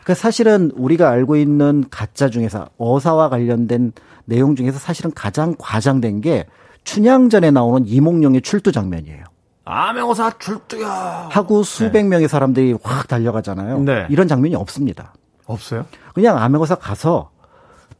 [0.03, 3.91] 그러니까 사실은 우리가 알고 있는 가짜 중에서 어사와 관련된
[4.25, 6.45] 내용 중에서 사실은 가장 과장된 게
[6.83, 9.23] 춘향전에 나오는 이몽룡의 출두 장면이에요.
[9.65, 11.29] 암행어사 출두야.
[11.31, 13.79] 하고 수백 명의 사람들이 확 달려가잖아요.
[13.81, 14.07] 네.
[14.09, 15.13] 이런 장면이 없습니다.
[15.45, 15.85] 없어요?
[16.13, 17.29] 그냥 암행어사 가서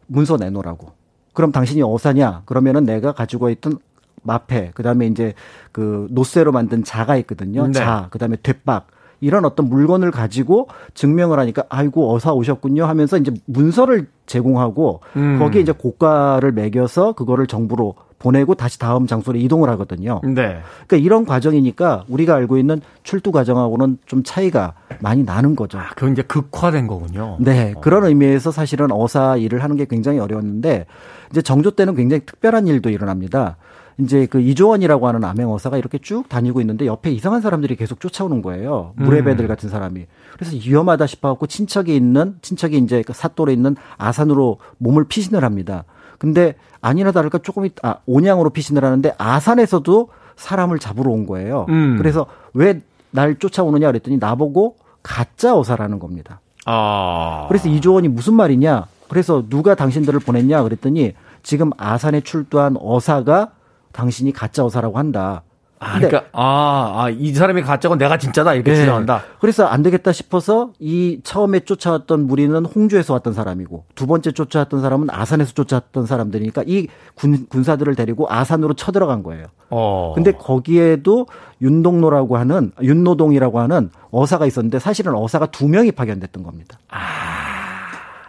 [0.08, 0.94] 문서 내놓으라고.
[1.40, 2.42] 그럼 당신이 어사냐?
[2.46, 3.80] 그러면은 내가 가지고 있던
[4.24, 5.34] 마패, 그 다음에 이제
[5.72, 7.66] 그 노쇠로 만든 자가 있거든요.
[7.66, 7.72] 네.
[7.72, 8.88] 자, 그 다음에 뒷박.
[9.22, 15.40] 이런 어떤 물건을 가지고 증명을 하니까 아이고 어사 오셨군요 하면서 이제 문서를 제공하고 음.
[15.40, 20.20] 거기에 이제 고가를 매겨서 그거를 정부로 보내고 다시 다음 장소로 이동을 하거든요.
[20.24, 20.62] 네.
[20.88, 25.80] 그러니까 이런 과정이니까 우리가 알고 있는 출두 과정하고는 좀 차이가 많이 나는 거죠.
[25.80, 27.38] 아, 그건 이제 극화된 거군요.
[27.40, 30.86] 네, 그런 의미에서 사실은 어사 일을 하는 게 굉장히 어려웠는데
[31.32, 33.56] 이제 정조 때는 굉장히 특별한 일도 일어납니다.
[34.00, 38.94] 이제 그 이조원이라고 하는 암행어사가 이렇게 쭉 다니고 있는데 옆에 이상한 사람들이 계속 쫓아오는 거예요.
[38.96, 40.06] 무례배들 같은 사람이.
[40.34, 45.84] 그래서 위험하다 싶어갖고 친척이 있는 친척이 이제 그 사또로 있는 아산으로 몸을 피신을 합니다.
[46.18, 51.66] 근데 아니나 다를까 조금 있, 아, 온양으로 피신을 하는데 아산에서도 사람을 잡으러 온 거예요.
[51.70, 51.98] 음.
[51.98, 52.82] 그래서 왜
[53.12, 56.42] 날 쫓아오느냐 그랬더니 나보고 가짜 어사라는 겁니다.
[56.66, 57.46] 아.
[57.48, 58.86] 그래서 이조원이 무슨 말이냐?
[59.08, 60.62] 그래서 누가 당신들을 보냈냐?
[60.64, 63.52] 그랬더니 지금 아산에 출두한 어사가
[63.92, 65.44] 당신이 가짜 어사라고 한다.
[65.82, 68.80] 아, 그러니까 아, 아, 이 사람이 가짜고 내가 진짜다 이렇게 네.
[68.82, 69.24] 주장한다.
[69.40, 75.10] 그래서 안 되겠다 싶어서 이 처음에 쫓아왔던 무리는 홍주에서 왔던 사람이고 두 번째 쫓아왔던 사람은
[75.10, 79.46] 아산에서 쫓아왔던 사람들이니까 이 군, 군사들을 데리고 아산으로 쳐들어간 거예요.
[79.70, 80.12] 어.
[80.16, 81.28] 근데 거기에도
[81.62, 86.78] 윤동로라고 하는 윤노동이라고 하는 어사가 있었는데 사실은 어사가 두 명이 파견됐던 겁니다.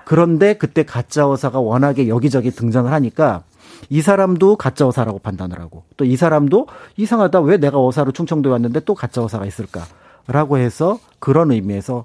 [0.05, 3.43] 그런데 그때 가짜 어사가 워낙에 여기저기 등장을 하니까
[3.89, 6.67] 이 사람도 가짜 어사라고 판단을 하고 또 이 사람도
[6.97, 12.05] 이상하다 왜 내가 어사로 충청도에 왔는데 또 가짜 어사가 있을까라고 해서 그런 의미에서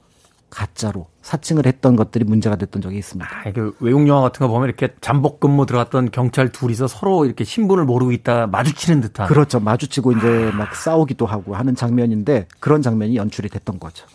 [0.52, 3.30] 가짜로 사칭을 했던 것들이 문제가 됐던 적이 있습니다.
[3.30, 7.44] 아, 그 외국 영화 같은 거 보면 이렇게 잠복 근무 들어갔던 경찰 둘이서 서로 이렇게
[7.44, 9.28] 신분을 모르고 있다 마주치는 듯한.
[9.28, 9.60] 그렇죠.
[9.60, 14.06] 마주치고 이제 막 싸우기도 하고 하는 장면인데 그런 장면이 연출이 됐던 거죠.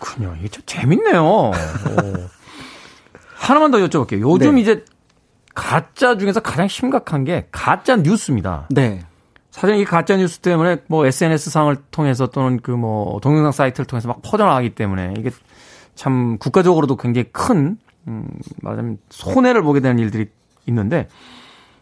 [0.00, 0.34] 그렇군요.
[0.40, 1.24] 이게 좀 재밌네요.
[1.24, 1.52] 오.
[3.36, 4.20] 하나만 더 여쭤볼게요.
[4.20, 4.60] 요즘 네.
[4.62, 4.84] 이제
[5.58, 8.68] 가짜 중에서 가장 심각한 게 가짜 뉴스입니다.
[8.70, 9.00] 네.
[9.50, 14.06] 사실 이 가짜 뉴스 때문에 뭐 SNS 상을 통해서 또는 그 뭐 동영상 사이트를 통해서
[14.06, 15.30] 막 퍼져나가기 때문에 이게
[15.96, 18.28] 참 국가적으로도 굉장히 큰 음,
[18.62, 20.26] 말하자면 손해를 보게 되는 일들이
[20.66, 21.08] 있는데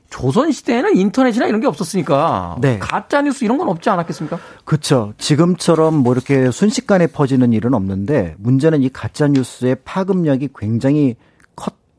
[0.09, 2.79] 조선 시대에는 인터넷이나 이런 게 없었으니까 네.
[2.79, 4.39] 가짜 뉴스 이런 건 없지 않았겠습니까?
[4.65, 5.13] 그렇죠.
[5.19, 11.17] 지금처럼 뭐 이렇게 순식간에 퍼지는 일은 없는데 문제는 이 가짜 뉴스의 파급력이 굉장히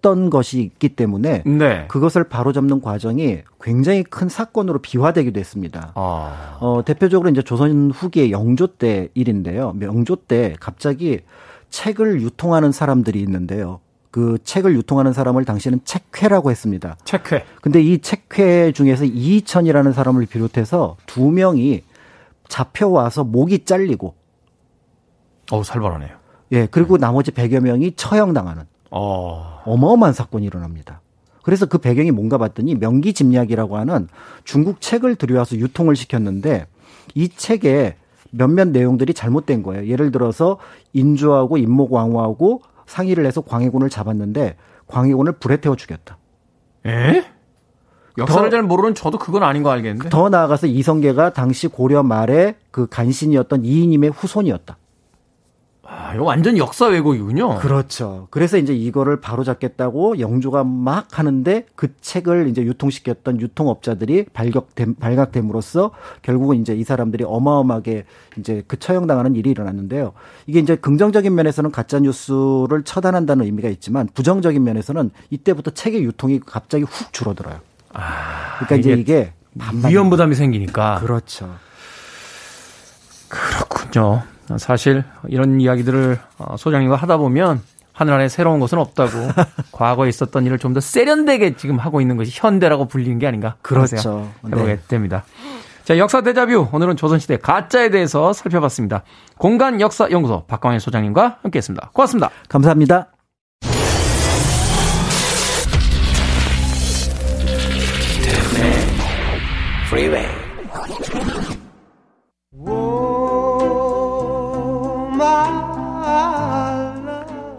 [0.02, 1.86] 컸던 것이 있기 때문에 네.
[1.88, 5.92] 그것을 바로잡는 과정이 굉장히 큰 사건으로 비화되기도 했습니다.
[5.96, 6.58] 아.
[6.60, 9.74] 어, 대표적으로 이제 조선 후기의 영조 때 일인데요.
[9.82, 11.22] 영조 때 갑자기
[11.70, 13.80] 책을 유통하는 사람들이 있는데요.
[14.12, 16.98] 그 책을 유통하는 사람을 당시에는 책회라고 했습니다.
[17.04, 17.44] 체크해.
[17.62, 21.84] 근데 이 책회 중에서 이희천이라는 사람을 비롯해서 두 명이
[22.48, 24.16] 잡혀와서 목이 잘리고
[25.52, 26.18] 어우, 살벌하네요.
[26.54, 29.62] 예, 그리고 나머지 100여 명이 처형당하는 어.
[29.66, 31.02] 어마어마한 사건이 일어납니다.
[31.44, 34.08] 그래서 그 배경이 뭔가 봤더니 명기 집약이라고 하는
[34.44, 36.68] 중국 책을 들여와서 유통을 시켰는데
[37.16, 37.96] 이 책에
[38.32, 39.88] 몇몇 내용들이 잘못된 거예요.
[39.88, 40.58] 예를 들어서
[40.94, 44.58] 인조하고 인목왕후하고 상의를 해서 광해군을 잡았는데
[44.88, 46.18] 광해군을 불에 태워 죽였다.
[46.86, 47.24] 에?
[48.18, 50.10] 역사를 더- 잘 모르는 저도 그건 아닌 거 알겠는데.
[50.10, 54.78] 더 나아가서 이성계가 당시 고려 말에 그 간신이었던 이인임의 후손이었다.
[55.90, 57.60] 아, 이거 완전 역사 왜곡이군요.
[57.60, 58.28] 그렇죠.
[58.30, 65.92] 그래서 이제 이거를 바로 잡겠다고 영조가 막 하는데 그 책을 이제 유통시켰던 유통업자들이 발격됨, 발각됨으로써
[66.24, 68.04] 결국은 이제 이 사람들이 어마어마하게
[68.38, 70.12] 이제 그 처형당하는 일이 일어났는데요.
[70.46, 76.84] 이게 이제 긍정적인 면에서는 가짜 뉴스를 처단한다는 의미가 있지만 부정적인 면에서는 이때부터 책의 유통이 갑자기
[76.84, 77.60] 훅 줄어들어요.
[77.94, 79.32] 그러니까 이제 이게
[79.88, 81.00] 위험 부담이 생기니까.
[81.00, 81.56] 그렇죠.
[83.30, 84.24] 그렇군요.
[84.58, 89.12] 사실 이런 이야기들을 어, 소장님과 하다 보면 하늘 안에 새로운 것은 없다고
[89.74, 93.98] 과거에 있었던 일을 좀 더 세련되게 지금 하고 있는 것이 현대라고 불리는 게 아닌가 그렇죠.
[93.98, 94.80] 생각 해보게 네.
[94.88, 95.24] 됩니다.
[95.84, 99.04] 자 역사 대자뷰 오늘은 조선시대 가짜에 대해서 살펴봤습니다.
[99.38, 101.90] 공간 역사 연구소 박광일 소장님과 함께 했습니다.
[101.94, 102.30] 고맙습니다.
[102.50, 103.08] 감사합니다.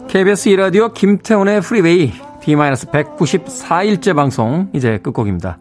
[0.09, 5.59] KBS 이라디오 김태훈의 프리웨이 T-194일째 방송 이제 끝곡입니다.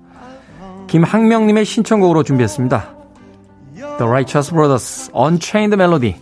[0.86, 2.94] 김학명님의 신청곡으로 준비했습니다.
[3.74, 6.16] The Righteous Brothers Unchained Melody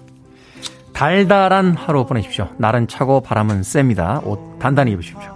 [0.92, 2.48] 달달한 하루 보내십시오.
[2.58, 4.20] 날은 차고 바람은 셉니다.
[4.24, 5.30] 옷 단단히 입으십시오.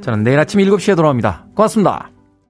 [0.00, 1.46] 저는 내일 아침 7시에 돌아옵니다.
[1.56, 2.10] 고맙습니다.